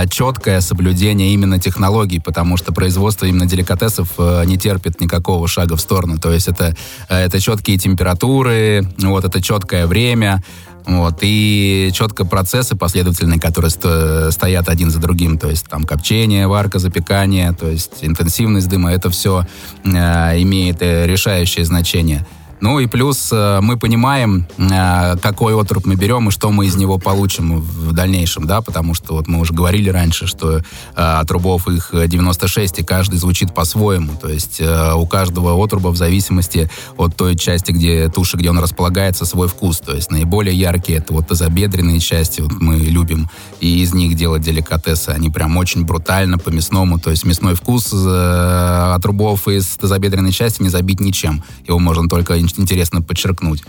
четкое 0.09 0.61
соблюдение 0.61 1.33
именно 1.33 1.59
технологий, 1.59 2.19
потому 2.19 2.57
что 2.57 2.73
производство 2.73 3.25
именно 3.25 3.45
деликатесов 3.45 4.09
э, 4.17 4.43
не 4.45 4.57
терпит 4.57 4.99
никакого 4.99 5.47
шага 5.47 5.75
в 5.75 5.81
сторону. 5.81 6.17
То 6.17 6.31
есть 6.31 6.47
это, 6.47 6.75
э, 7.09 7.17
это 7.17 7.39
четкие 7.39 7.77
температуры, 7.77 8.87
вот, 8.99 9.23
это 9.23 9.41
четкое 9.41 9.87
время, 9.87 10.43
вот, 10.85 11.17
и 11.21 11.91
четко 11.93 12.25
процессы 12.25 12.75
последовательные, 12.75 13.39
которые 13.39 13.71
сто- 13.71 14.31
стоят 14.31 14.69
один 14.69 14.91
за 14.91 14.99
другим, 14.99 15.37
то 15.37 15.49
есть 15.49 15.67
там 15.67 15.83
копчение, 15.83 16.47
варка, 16.47 16.79
запекание, 16.79 17.53
то 17.53 17.67
есть 17.67 17.99
интенсивность 18.01 18.69
дыма, 18.69 18.91
это 18.91 19.09
все 19.09 19.45
имеет 19.83 20.81
э, 20.81 21.07
решающее 21.07 21.65
значение. 21.65 22.25
Ну 22.65 22.79
и 22.79 22.87
плюс 22.87 23.29
э, 23.31 23.59
мы 23.61 23.77
понимаем, 23.77 24.47
э, 24.57 25.17
какой 25.21 25.53
отруб 25.53 25.85
мы 25.85 25.93
берем 25.93 26.29
и 26.29 26.31
что 26.31 26.49
мы 26.49 26.65
из 26.65 26.75
него 26.75 26.97
получим 26.97 27.61
в 27.61 27.93
дальнейшем, 27.93 28.47
да, 28.47 28.61
потому 28.61 28.95
что 28.95 29.13
вот 29.13 29.27
мы 29.27 29.39
уже 29.39 29.53
говорили 29.53 29.91
раньше, 29.91 30.25
что 30.25 30.57
э, 30.57 30.61
отрубов 30.95 31.67
их 31.67 31.91
96, 31.93 32.79
и 32.79 32.83
каждый 32.83 33.19
звучит 33.19 33.53
по-своему, 33.53 34.13
то 34.19 34.29
есть 34.29 34.59
у 34.59 35.05
каждого 35.05 35.63
отруба 35.63 35.89
в 35.89 35.95
зависимости 35.95 36.67
от 36.97 37.15
той 37.15 37.35
части, 37.35 37.71
где 37.71 38.09
туша, 38.09 38.35
где 38.35 38.49
он 38.49 38.57
располагается, 38.57 39.25
свой 39.25 39.47
вкус, 39.47 39.79
то 39.79 39.93
есть 39.93 40.09
наиболее 40.09 40.57
яркие 40.57 40.97
это 40.97 41.13
вот 41.13 41.27
тазобедренные 41.27 41.99
части, 41.99 42.41
вот 42.41 42.53
мы 42.53 42.77
любим, 42.77 43.29
и 43.59 43.83
из 43.83 43.93
них 43.93 44.15
делать 44.15 44.41
деликатесы, 44.41 45.09
они 45.09 45.29
прям 45.29 45.55
очень 45.57 45.85
брутально 45.85 46.39
по-мясному, 46.39 46.99
то 46.99 47.11
есть 47.11 47.25
мясной 47.25 47.53
вкус 47.53 47.93
отрубов 47.93 49.47
из 49.47 49.67
тазобедренной 49.77 50.31
части 50.31 50.63
не 50.63 50.69
забить 50.69 50.99
ничем, 50.99 51.43
его 51.67 51.77
можно 51.77 52.09
только 52.09 52.39
интересно 52.59 53.01
подчеркнуть. 53.01 53.63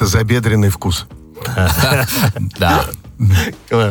Забедренный 0.00 0.70
вкус. 0.70 1.06
Да. 2.58 2.84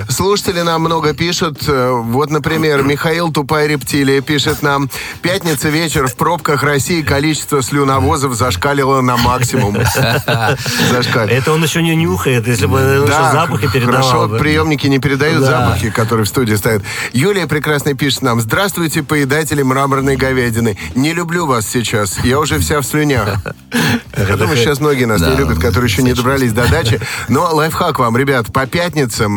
Слушатели 0.09 0.61
нам 0.61 0.81
много 0.81 1.13
пишут. 1.13 1.63
Э, 1.67 1.89
Вот, 1.91 2.29
например, 2.29 2.83
Михаил 2.83 3.31
Тупая 3.31 3.67
Рептилия 3.67 4.21
пишет 4.21 4.61
нам. 4.61 4.89
Пятница 5.21 5.69
вечер 5.69 6.07
в 6.07 6.15
пробках 6.15 6.61
России 6.63 7.01
количество 7.01 7.61
слюновозов 7.63 8.35
зашкалило 8.35 9.01
на 9.01 9.17
максимум. 9.17 9.75
Зашкалило. 10.91 11.29
Это 11.35 11.51
он 11.53 11.63
еще 11.63 11.81
не 11.81 11.95
нюхает, 11.95 12.47
если 12.47 12.67
бы 12.67 13.05
запахи 13.07 13.67
передавал 13.71 14.03
хорошо, 14.03 14.27
бы. 14.27 14.37
приемники 14.37 14.87
не 14.87 14.99
передают 14.99 15.41
Да. 15.43 15.65
запахи, 15.65 15.89
которые 15.89 16.25
в 16.25 16.29
студии 16.29 16.55
стоят. 16.55 16.83
Юлия 17.13 17.47
прекрасно 17.47 17.95
пишет 17.95 18.21
нам. 18.21 18.39
Здравствуйте, 18.41 19.01
поедатели 19.01 19.63
мраморной 19.63 20.17
говядины. 20.17 20.77
Не 20.93 21.13
люблю 21.13 21.47
вас 21.47 21.67
сейчас. 21.67 22.19
Я 22.23 22.39
уже 22.39 22.59
вся 22.59 22.79
в 22.81 22.85
слюнях. 22.85 23.29
Я 24.17 24.37
думаю, 24.37 24.55
сейчас 24.57 24.79
многие 24.79 25.05
нас 25.05 25.19
не 25.21 25.35
любят, 25.35 25.57
которые 25.59 25.89
еще 25.89 26.03
не 26.03 26.13
добрались 26.13 26.53
до 26.53 26.69
дачи. 26.69 26.99
Но 27.27 27.49
лайфхак 27.53 27.97
вам, 27.99 28.15
ребят, 28.17 28.53
по 28.53 28.65
пятницам 28.67 29.14
э, 29.23 29.27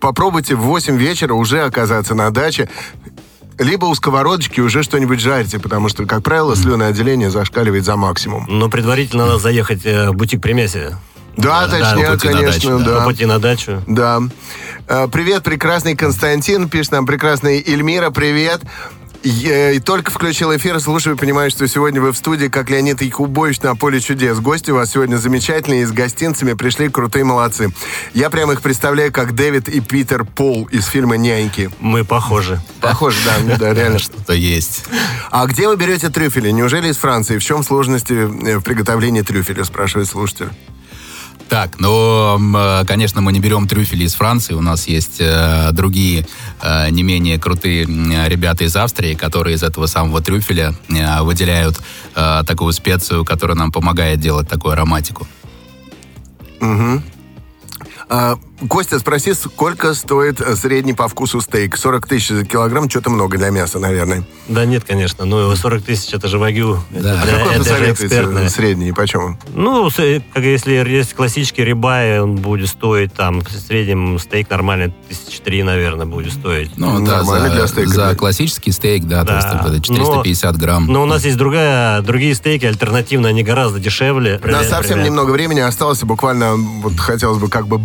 попробуйте 0.00 0.54
в 0.54 0.60
8 0.60 0.96
вечера 0.96 1.34
уже 1.34 1.62
оказаться 1.62 2.14
на 2.14 2.30
даче. 2.30 2.68
Либо 3.58 3.84
у 3.86 3.94
сковородочки 3.94 4.60
уже 4.60 4.82
что-нибудь 4.82 5.20
жарите, 5.20 5.58
потому 5.58 5.88
что, 5.88 6.06
как 6.06 6.22
правило, 6.22 6.56
слюноотделение 6.56 7.30
зашкаливает 7.30 7.84
за 7.84 7.96
максимум. 7.96 8.46
Но 8.48 8.68
предварительно 8.68 9.26
надо 9.26 9.38
заехать 9.38 9.84
э, 9.84 10.10
в 10.10 10.14
бутик 10.14 10.40
Примеси. 10.40 10.96
Да, 11.36 11.66
Да, 11.66 11.78
точнее, 11.78 12.10
на 12.10 12.18
конечно, 12.18 12.78
дачу, 12.78 12.84
да. 12.84 12.98
По 13.00 13.04
пути 13.06 13.24
на 13.24 13.38
дачу. 13.38 13.82
Да. 13.86 14.20
Э, 14.88 15.08
Привет, 15.10 15.42
прекрасный 15.42 15.96
Константин. 15.96 16.68
Пишет 16.68 16.92
нам 16.92 17.06
прекрасный 17.06 17.62
Эльмира. 17.66 18.10
Привет. 18.10 18.62
Я 19.24 19.70
и 19.70 19.78
только 19.78 20.10
включил 20.10 20.54
эфир, 20.56 20.80
слушаю, 20.80 21.16
понимаю, 21.16 21.48
что 21.50 21.68
сегодня 21.68 22.00
вы 22.00 22.12
в 22.12 22.16
студии, 22.16 22.46
как 22.46 22.70
Леонид 22.70 23.02
Якубович 23.02 23.60
на 23.60 23.76
поле 23.76 24.00
чудес. 24.00 24.40
Гости 24.40 24.72
у 24.72 24.74
вас 24.74 24.90
сегодня 24.90 25.16
замечательные, 25.16 25.82
и 25.82 25.84
с 25.84 25.92
гостинцами 25.92 26.54
пришли 26.54 26.88
крутые 26.88 27.24
молодцы. 27.24 27.72
Я 28.14 28.30
прямо 28.30 28.54
их 28.54 28.62
представляю, 28.62 29.12
как 29.12 29.34
Дэвид 29.34 29.68
и 29.68 29.78
Питер 29.80 30.24
Пол 30.24 30.64
из 30.72 30.86
фильма 30.86 31.16
«Няньки». 31.16 31.70
Мы 31.78 32.04
похожи. 32.04 32.60
Похоже, 32.80 33.18
да, 33.24 33.56
да, 33.58 33.74
реально. 33.74 34.00
Что-то 34.00 34.32
есть. 34.32 34.84
А 35.30 35.46
где 35.46 35.68
вы 35.68 35.76
берете 35.76 36.08
трюфели? 36.08 36.50
Неужели 36.50 36.88
из 36.88 36.96
Франции? 36.96 37.38
В 37.38 37.44
чем 37.44 37.62
сложности 37.62 38.12
э, 38.12 38.58
в 38.58 38.62
приготовлении 38.62 39.22
трюфеля, 39.22 39.62
спрашивает 39.62 40.08
слушатель. 40.08 40.50
Так, 41.52 41.78
ну, 41.80 42.36
м, 42.36 42.56
э, 42.56 42.84
конечно, 42.86 43.20
мы 43.20 43.30
не 43.30 43.38
берем 43.38 43.68
трюфели 43.68 44.04
из 44.04 44.14
Франции. 44.14 44.54
У 44.54 44.62
нас 44.62 44.88
есть 44.88 45.20
э, 45.20 45.68
другие, 45.72 46.26
э, 46.62 46.88
не 46.88 47.02
менее 47.02 47.38
крутые 47.38 47.84
ребята 47.84 48.64
из 48.64 48.74
Австрии, 48.74 49.12
которые 49.12 49.56
из 49.56 49.62
этого 49.62 49.84
самого 49.84 50.22
трюфеля 50.22 50.74
э, 50.88 51.20
выделяют 51.20 51.78
э, 52.14 52.42
такую 52.46 52.72
специю, 52.72 53.26
которая 53.26 53.54
нам 53.54 53.70
помогает 53.70 54.18
делать 54.18 54.48
такую 54.48 54.72
ароматику. 54.72 55.28
А, 58.08 58.38
Костя, 58.68 58.98
спроси, 58.98 59.34
сколько 59.34 59.94
стоит 59.94 60.40
средний 60.56 60.92
по 60.92 61.08
вкусу 61.08 61.40
стейк? 61.40 61.76
40 61.76 62.06
тысяч 62.06 62.28
за 62.28 62.44
килограмм, 62.44 62.88
что-то 62.88 63.10
много 63.10 63.36
для 63.38 63.50
мяса, 63.50 63.78
наверное. 63.78 64.24
Да 64.48 64.64
нет, 64.64 64.84
конечно. 64.84 65.24
Ну, 65.24 65.54
40 65.54 65.82
тысяч 65.82 66.12
это 66.14 66.28
же 66.28 66.38
вагю. 66.38 66.78
Да. 66.90 67.22
Это, 67.22 67.32
Какой 67.38 67.54
это 67.54 67.64
же 67.64 67.70
посоветуете 67.70 68.06
экспертное. 68.06 68.48
средний, 68.48 68.92
почем? 68.92 69.38
Ну, 69.54 69.88
э, 69.98 70.20
как 70.32 70.44
если 70.44 70.72
есть 70.74 71.14
классический 71.14 71.64
рибай, 71.64 72.20
он 72.20 72.36
будет 72.36 72.68
стоить 72.68 73.12
там 73.12 73.40
в 73.40 73.50
среднем 73.50 74.18
стейк 74.18 74.48
нормальный 74.50 74.94
тысяч 75.08 75.40
три, 75.40 75.62
наверное, 75.62 76.06
будет 76.06 76.32
стоить. 76.32 76.70
Ну, 76.76 77.04
да, 77.04 77.18
Нормально 77.18 77.48
за, 77.48 77.54
для 77.54 77.66
стейка, 77.66 77.90
за 77.90 78.08
да. 78.10 78.14
классический 78.14 78.72
стейк, 78.72 79.04
да, 79.04 79.24
то 79.24 79.34
есть 79.36 79.48
Да. 79.48 79.64
это 79.66 79.80
450 79.80 80.56
грамм. 80.56 80.86
Но 80.86 81.02
у 81.02 81.06
нас 81.06 81.24
есть 81.24 81.36
другая, 81.36 82.00
другие 82.02 82.34
стейки, 82.34 82.64
альтернативно, 82.66 83.28
они 83.28 83.42
гораздо 83.42 83.80
дешевле. 83.80 84.40
У 84.42 84.48
нас 84.48 84.68
совсем 84.68 84.98
Например, 84.98 85.04
немного 85.06 85.30
времени 85.32 85.60
осталось, 85.60 86.02
и 86.02 86.06
буквально 86.06 86.54
вот 86.56 86.98
хотелось 86.98 87.38
бы 87.38 87.48
как 87.48 87.66
бы 87.66 87.78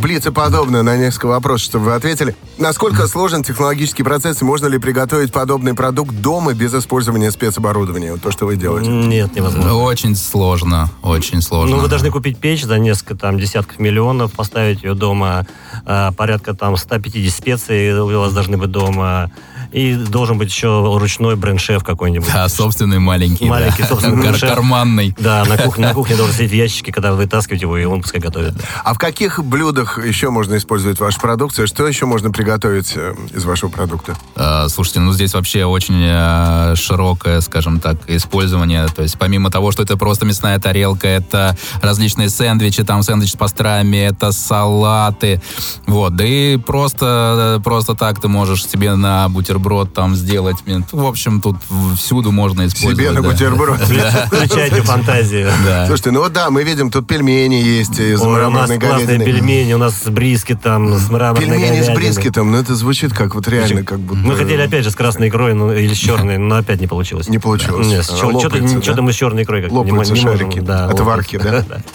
блицеподобно 0.68 0.84
на 0.84 0.98
несколько 0.98 1.28
вопросов, 1.28 1.68
чтобы 1.68 1.86
вы 1.86 1.94
ответили. 1.96 2.36
Насколько 2.58 3.08
сложен 3.08 3.44
технологический 3.44 4.04
процесс, 4.04 4.42
и 4.42 4.46
можно 4.46 4.68
ли 4.68 4.78
приготовить 4.78 5.32
подобный 5.32 5.74
продукт 5.74 6.16
дома 6.16 6.54
без 6.54 6.74
использования 6.74 7.32
спецоборудования? 7.32 8.12
Вот 8.12 8.22
то, 8.22 8.32
что 8.32 8.46
вы 8.46 8.58
делаете. 8.58 8.90
Нет, 8.90 9.36
невозможно. 9.36 9.76
Очень 9.76 10.16
сложно, 10.16 10.90
очень 11.02 11.42
сложно. 11.42 11.78
Ну, 11.78 11.82
вы 11.82 11.88
должны 11.88 12.12
купить 12.12 12.38
печь 12.38 12.64
за 12.64 12.78
несколько 12.80 13.16
там 13.16 13.40
десятков 13.40 13.80
миллионов, 13.80 14.34
поставить 14.34 14.84
ее 14.84 14.94
дома, 14.94 15.48
а, 15.86 16.12
порядка 16.12 16.54
там 16.54 16.76
150 16.76 17.34
специй 17.34 17.94
у 17.98 18.20
вас 18.20 18.34
должны 18.34 18.58
быть 18.58 18.72
дома, 18.72 19.32
и 19.72 19.96
должен 19.96 20.38
быть 20.38 20.50
еще 20.50 20.98
ручной 20.98 21.36
бренд-шеф 21.36 21.84
какой-нибудь. 21.84 22.28
Да, 22.34 22.48
собственный 22.50 23.00
маленький. 23.00 23.46
да. 23.46 23.52
Маленький 23.52 23.84
собственный 23.84 24.24
Кар-. 24.24 24.40
Карманный. 24.40 25.16
Да, 25.20 25.44
на 25.46 25.58
кухне, 25.58 25.88
на 25.88 25.94
кухне 25.94 26.16
должен 26.16 26.34
сидеть 26.36 26.52
в 26.52 26.56
ящике, 26.56 26.92
когда 26.92 27.12
вы 27.12 27.18
вытаскиваете 27.18 27.66
его, 27.66 27.78
и 27.78 27.86
он 27.86 28.02
пускай 28.02 28.22
готовит. 28.22 28.54
А 28.84 28.94
в 28.94 28.98
каких 28.98 29.44
блюдах 29.44 30.04
еще 30.04 30.30
можно 30.30 30.58
использовать 30.58 31.00
вашу 31.00 31.20
продукцию? 31.20 31.68
Что 31.68 31.88
еще 31.88 32.06
можно 32.06 32.32
приготовить 32.32 32.94
э, 32.96 33.14
из 33.34 33.46
вашего 33.46 33.70
продукта? 33.70 34.16
Э, 34.36 34.68
Слушайте, 34.70 35.00
ну 35.02 35.12
здесь 35.12 35.34
вообще 35.34 35.66
очень 35.66 36.02
э, 36.02 36.76
широкое, 36.76 37.42
скажем 37.42 37.80
так, 37.80 37.98
использование. 38.08 38.88
То 38.88 39.02
есть 39.04 39.18
помимо 39.18 39.50
того, 39.52 39.72
что 39.72 39.84
это 39.84 39.98
просто 39.98 40.26
мясная 40.26 40.60
тарелка, 40.60 41.08
это 41.08 41.58
различные 41.82 42.30
сэндвичи, 42.30 42.84
там 42.84 43.04
сэндвич 43.04 43.32
с 43.32 43.36
пастрами, 43.36 43.98
это 43.98 44.32
салаты. 44.32 45.42
Вот, 45.86 46.16
да 46.16 46.26
и 46.26 46.58
просто, 46.58 47.62
просто 47.64 47.96
так 47.96 48.22
ты 48.22 48.28
можешь 48.28 48.66
себе 48.66 48.96
на 48.96 49.28
бутерброд 49.30 49.57
там 49.94 50.16
сделать. 50.16 50.58
В 50.92 51.06
общем, 51.06 51.42
тут 51.42 51.58
всюду 51.96 52.32
можно 52.32 52.68
использовать. 52.68 52.98
Себе 52.98 53.12
на 53.12 53.22
да. 53.22 53.30
бутерброд. 53.30 53.80
Включайте 54.28 54.82
фантазию. 54.82 55.50
Слушайте, 55.88 56.12
ну 56.12 56.22
вот 56.22 56.34
да, 56.34 56.50
мы 56.50 56.64
видим, 56.64 56.92
тут 56.92 57.08
пельмени 57.08 57.56
есть 57.56 58.00
из 58.00 58.22
Ой, 58.22 58.28
у 58.28 58.50
нас 58.50 58.70
мраморной 58.70 58.80
классные 58.80 59.18
говядины. 59.18 59.26
пельмени, 59.26 59.74
у 59.74 59.78
нас 59.78 59.96
с 60.04 60.10
брискетом, 60.10 60.98
с 60.98 61.10
мраморной 61.10 61.48
Пельмени 61.48 61.82
с 61.82 61.90
брискетом, 61.90 62.52
ну 62.52 62.58
это 62.58 62.76
звучит 62.76 63.14
как 63.14 63.36
вот 63.36 63.48
реально, 63.48 63.84
как 63.84 64.00
будто... 64.00 64.20
Мы 64.20 64.36
хотели 64.36 64.62
опять 64.62 64.84
же 64.84 64.92
с 64.92 64.96
красной 64.96 65.30
икрой 65.30 65.54
ну, 65.54 65.72
или 65.74 65.94
с 65.94 65.98
черной, 65.98 66.38
но 66.38 66.58
опять 66.58 66.80
не 66.80 66.88
получилось. 66.88 67.30
Не 67.30 67.40
получилось. 67.40 68.06
Что-то, 68.06 69.02
мы 69.02 69.14
с 69.14 69.16
черной 69.16 69.44
икрой 69.44 69.64
как 69.64 69.72
Лопаются 69.72 70.14
не, 70.14 70.22
мо- 70.22 70.30
не 70.32 70.38
шарики 70.38 70.60
можем. 70.60 70.66
Да, 70.66 70.88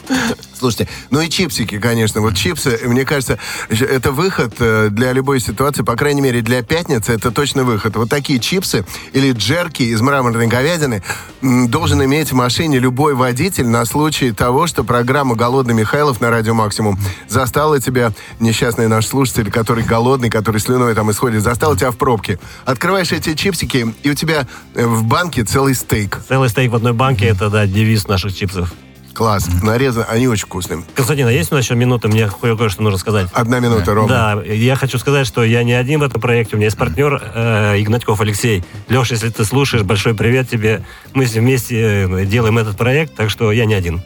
Слушайте, 0.62 0.88
ну 1.10 1.20
и 1.20 1.28
чипсики, 1.28 1.80
конечно. 1.80 2.20
Вот 2.20 2.36
чипсы, 2.36 2.78
мне 2.84 3.04
кажется, 3.04 3.36
это 3.68 4.12
выход 4.12 4.54
э, 4.60 4.90
для 4.92 5.12
любой 5.12 5.40
ситуации, 5.40 5.82
по 5.82 5.96
крайней 5.96 6.20
мере, 6.20 6.40
для 6.40 6.62
пятницы 6.62 7.14
это 7.14 7.32
точно 7.32 7.64
выход. 7.64 7.96
Вот 7.96 8.08
такие 8.08 8.38
чипсы 8.38 8.86
или 9.12 9.32
джерки 9.32 9.82
из 9.82 10.00
мраморной 10.00 10.46
говядины 10.46 11.02
должен 11.40 12.00
иметь 12.04 12.30
в 12.30 12.36
машине 12.36 12.78
любой 12.78 13.14
водитель 13.14 13.66
на 13.66 13.84
случай 13.84 14.30
того, 14.30 14.68
что 14.68 14.84
программа 14.84 15.34
«Голодный 15.34 15.74
Михайлов» 15.74 16.20
на 16.20 16.30
Радио 16.30 16.54
Максимум 16.54 16.96
застала 17.26 17.80
тебя, 17.80 18.12
несчастный 18.38 18.86
наш 18.86 19.08
слушатель, 19.08 19.50
который 19.50 19.82
голодный, 19.82 20.30
который 20.30 20.60
слюной 20.60 20.94
там 20.94 21.10
исходит, 21.10 21.42
застал 21.42 21.74
тебя 21.74 21.90
в 21.90 21.96
пробке. 21.96 22.38
Открываешь 22.64 23.10
эти 23.10 23.34
чипсики, 23.34 23.92
и 24.04 24.10
у 24.10 24.14
тебя 24.14 24.46
э, 24.76 24.86
в 24.86 25.02
банке 25.02 25.42
целый 25.42 25.74
стейк. 25.74 26.20
Целый 26.28 26.48
стейк 26.48 26.70
в 26.70 26.76
одной 26.76 26.92
банке, 26.92 27.26
это, 27.26 27.50
да, 27.50 27.66
девиз 27.66 28.06
наших 28.06 28.32
чипсов. 28.32 28.72
Класс. 29.14 29.48
Нарезан, 29.62 30.04
они 30.08 30.26
очень 30.26 30.46
вкусные. 30.46 30.82
Константин, 30.94 31.26
а 31.26 31.32
есть 31.32 31.52
у 31.52 31.54
нас 31.54 31.64
еще 31.64 31.74
минута? 31.74 32.08
Мне 32.08 32.28
кое- 32.40 32.56
кое-что 32.56 32.82
нужно 32.82 32.98
сказать. 32.98 33.28
Одна 33.32 33.60
минута, 33.60 33.94
ровно. 33.94 34.08
Да, 34.42 34.42
я 34.52 34.74
хочу 34.76 34.98
сказать, 34.98 35.26
что 35.26 35.44
я 35.44 35.62
не 35.64 35.72
один 35.74 36.00
в 36.00 36.02
этом 36.02 36.20
проекте. 36.20 36.56
У 36.56 36.58
меня 36.58 36.66
есть 36.66 36.78
партнер 36.78 37.20
э, 37.34 37.80
Игнатьков 37.80 38.20
Алексей. 38.20 38.64
Леша, 38.88 39.14
если 39.14 39.28
ты 39.28 39.44
слушаешь, 39.44 39.84
большой 39.84 40.14
привет 40.14 40.48
тебе. 40.48 40.82
Мы 41.12 41.24
вместе 41.26 42.04
э, 42.06 42.24
делаем 42.24 42.58
этот 42.58 42.76
проект, 42.76 43.14
так 43.14 43.30
что 43.30 43.52
я 43.52 43.66
не 43.66 43.74
один. 43.74 44.02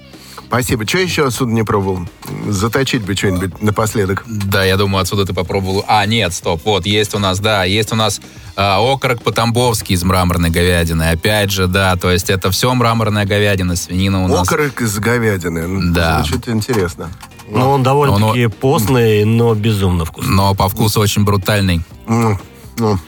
Спасибо. 0.47 0.87
Что 0.87 0.99
еще 0.99 1.27
отсюда 1.27 1.53
не 1.53 1.65
пробовал? 1.65 2.07
Заточить 2.49 3.03
бы 3.03 3.15
что-нибудь 3.17 3.61
напоследок. 3.63 4.25
Да, 4.27 4.65
я 4.65 4.77
думаю, 4.77 5.03
отсюда 5.03 5.25
ты 5.25 5.35
попробовал. 5.35 5.85
А, 5.89 6.07
нет, 6.07 6.33
стоп. 6.33 6.63
Вот, 6.65 6.87
есть 6.87 7.15
у 7.15 7.19
нас, 7.19 7.41
да, 7.41 7.65
есть 7.65 7.93
у 7.93 7.97
нас 7.97 8.21
а, 8.55 8.79
окорок 8.81 9.23
по-тамбовски 9.23 9.93
из 9.93 10.05
мраморной 10.05 10.51
говядины. 10.51 11.11
Опять 11.11 11.51
же, 11.51 11.67
да, 11.67 11.97
то 11.97 12.11
есть 12.11 12.31
это 12.31 12.51
все 12.51 12.73
мраморная 12.75 13.25
говядина, 13.27 13.75
свинина 13.77 14.25
у 14.25 14.29
нас. 14.29 14.47
Окорок 14.47 14.81
из 14.81 14.97
говядины. 14.99 15.67
Ну, 15.67 15.93
Да. 15.93 16.23
Звучит 16.23 16.49
интересно. 16.49 17.11
Но 17.49 17.73
он 17.73 17.83
довольно-таки 17.83 18.47
постный, 18.49 19.25
но 19.25 19.55
безумно 19.55 20.05
вкусный. 20.05 20.35
Но 20.35 20.55
по 20.55 20.69
вкусу 20.69 21.01
очень 21.01 21.25
брутальный. 21.25 21.83
Ну, 22.07 22.39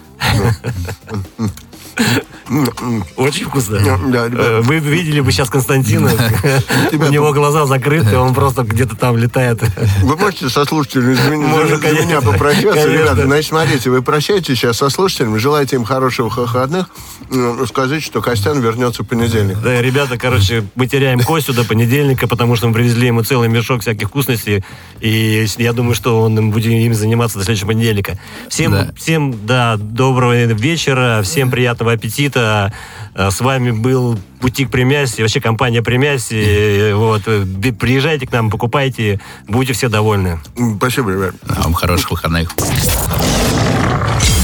Очень 3.17 3.47
вкусно. 3.47 3.79
да. 4.09 4.29
Э, 4.33 4.61
Вы 4.63 4.79
видели 4.79 5.21
бы 5.21 5.31
сейчас 5.33 5.51
Константина. 5.51 6.11
У 6.93 6.97
него 7.11 7.33
глаза 7.33 7.67
закрыты, 7.67 8.17
он 8.17 8.35
просто 8.35 8.63
где-то 8.63 8.97
там 8.97 9.17
летает. 9.17 9.61
Вы 10.03 10.17
можете 10.17 10.49
со 10.49 10.65
слушателями 10.65 11.15
за 11.15 11.31
меня, 11.31 12.21
попрощаться, 12.21 12.89
ребята? 12.89 13.25
Значит, 13.25 13.49
смотрите, 13.49 13.91
вы 13.91 14.03
прощаетесь 14.03 14.59
сейчас 14.59 14.79
со 14.79 14.89
слушателями, 14.89 15.39
желаете 15.39 15.77
им 15.77 15.85
хороших 15.85 16.37
выходных, 16.39 16.87
м, 17.31 17.67
скажите, 17.67 18.05
что 18.05 18.21
Костян 18.23 18.61
вернется 18.61 19.03
в 19.03 19.07
понедельник. 19.07 19.59
Да, 19.63 19.81
ребята, 19.83 20.17
короче, 20.17 20.65
мы 20.75 20.87
теряем 20.87 21.21
Костю 21.21 21.53
до 21.53 21.65
понедельника, 21.65 22.27
потому 22.27 22.57
что 22.57 22.69
мы 22.69 22.75
привезли 22.75 23.09
ему 23.09 23.23
целый 23.23 23.49
мешок 23.49 23.83
всяких 23.83 24.09
вкусностей, 24.09 24.65
и 25.01 25.47
я 25.59 25.73
думаю, 25.73 25.95
что 25.95 26.21
он 26.23 26.51
будет 26.51 26.73
им 26.73 26.95
заниматься 26.95 27.39
до 27.39 27.45
следующего 27.45 27.69
понедельника. 27.69 28.19
Всем, 28.49 28.75
всем, 28.97 29.47
да, 29.47 29.77
доброго 29.77 30.45
вечера, 30.45 31.21
всем 31.23 31.51
приятного 31.51 31.93
аппетита, 31.93 32.38
Это 32.39 32.73
э, 33.15 33.31
с 33.33 33.41
вами 33.41 33.73
был 33.73 34.17
бутик 34.41 34.71
Примяси, 34.71 35.23
вообще 35.23 35.41
компания 35.41 35.83
Примяси. 35.83 36.93
Вот, 36.93 37.23
э, 37.27 37.45
приезжайте 37.73 38.29
к 38.29 38.33
нам, 38.33 38.49
покупайте, 38.49 39.21
будете 39.49 39.73
все 39.73 39.89
довольны. 39.89 40.39
Спасибо, 40.77 41.11
ребят. 41.11 41.35
Вам 41.43 41.75
хороших 41.75 42.13
выходных. 42.13 42.55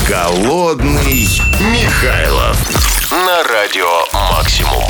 Голодный 0.09 1.29
Михайлов 1.61 2.59
на 3.13 3.45
радио 3.45 4.05
«Максимум». 4.33 4.83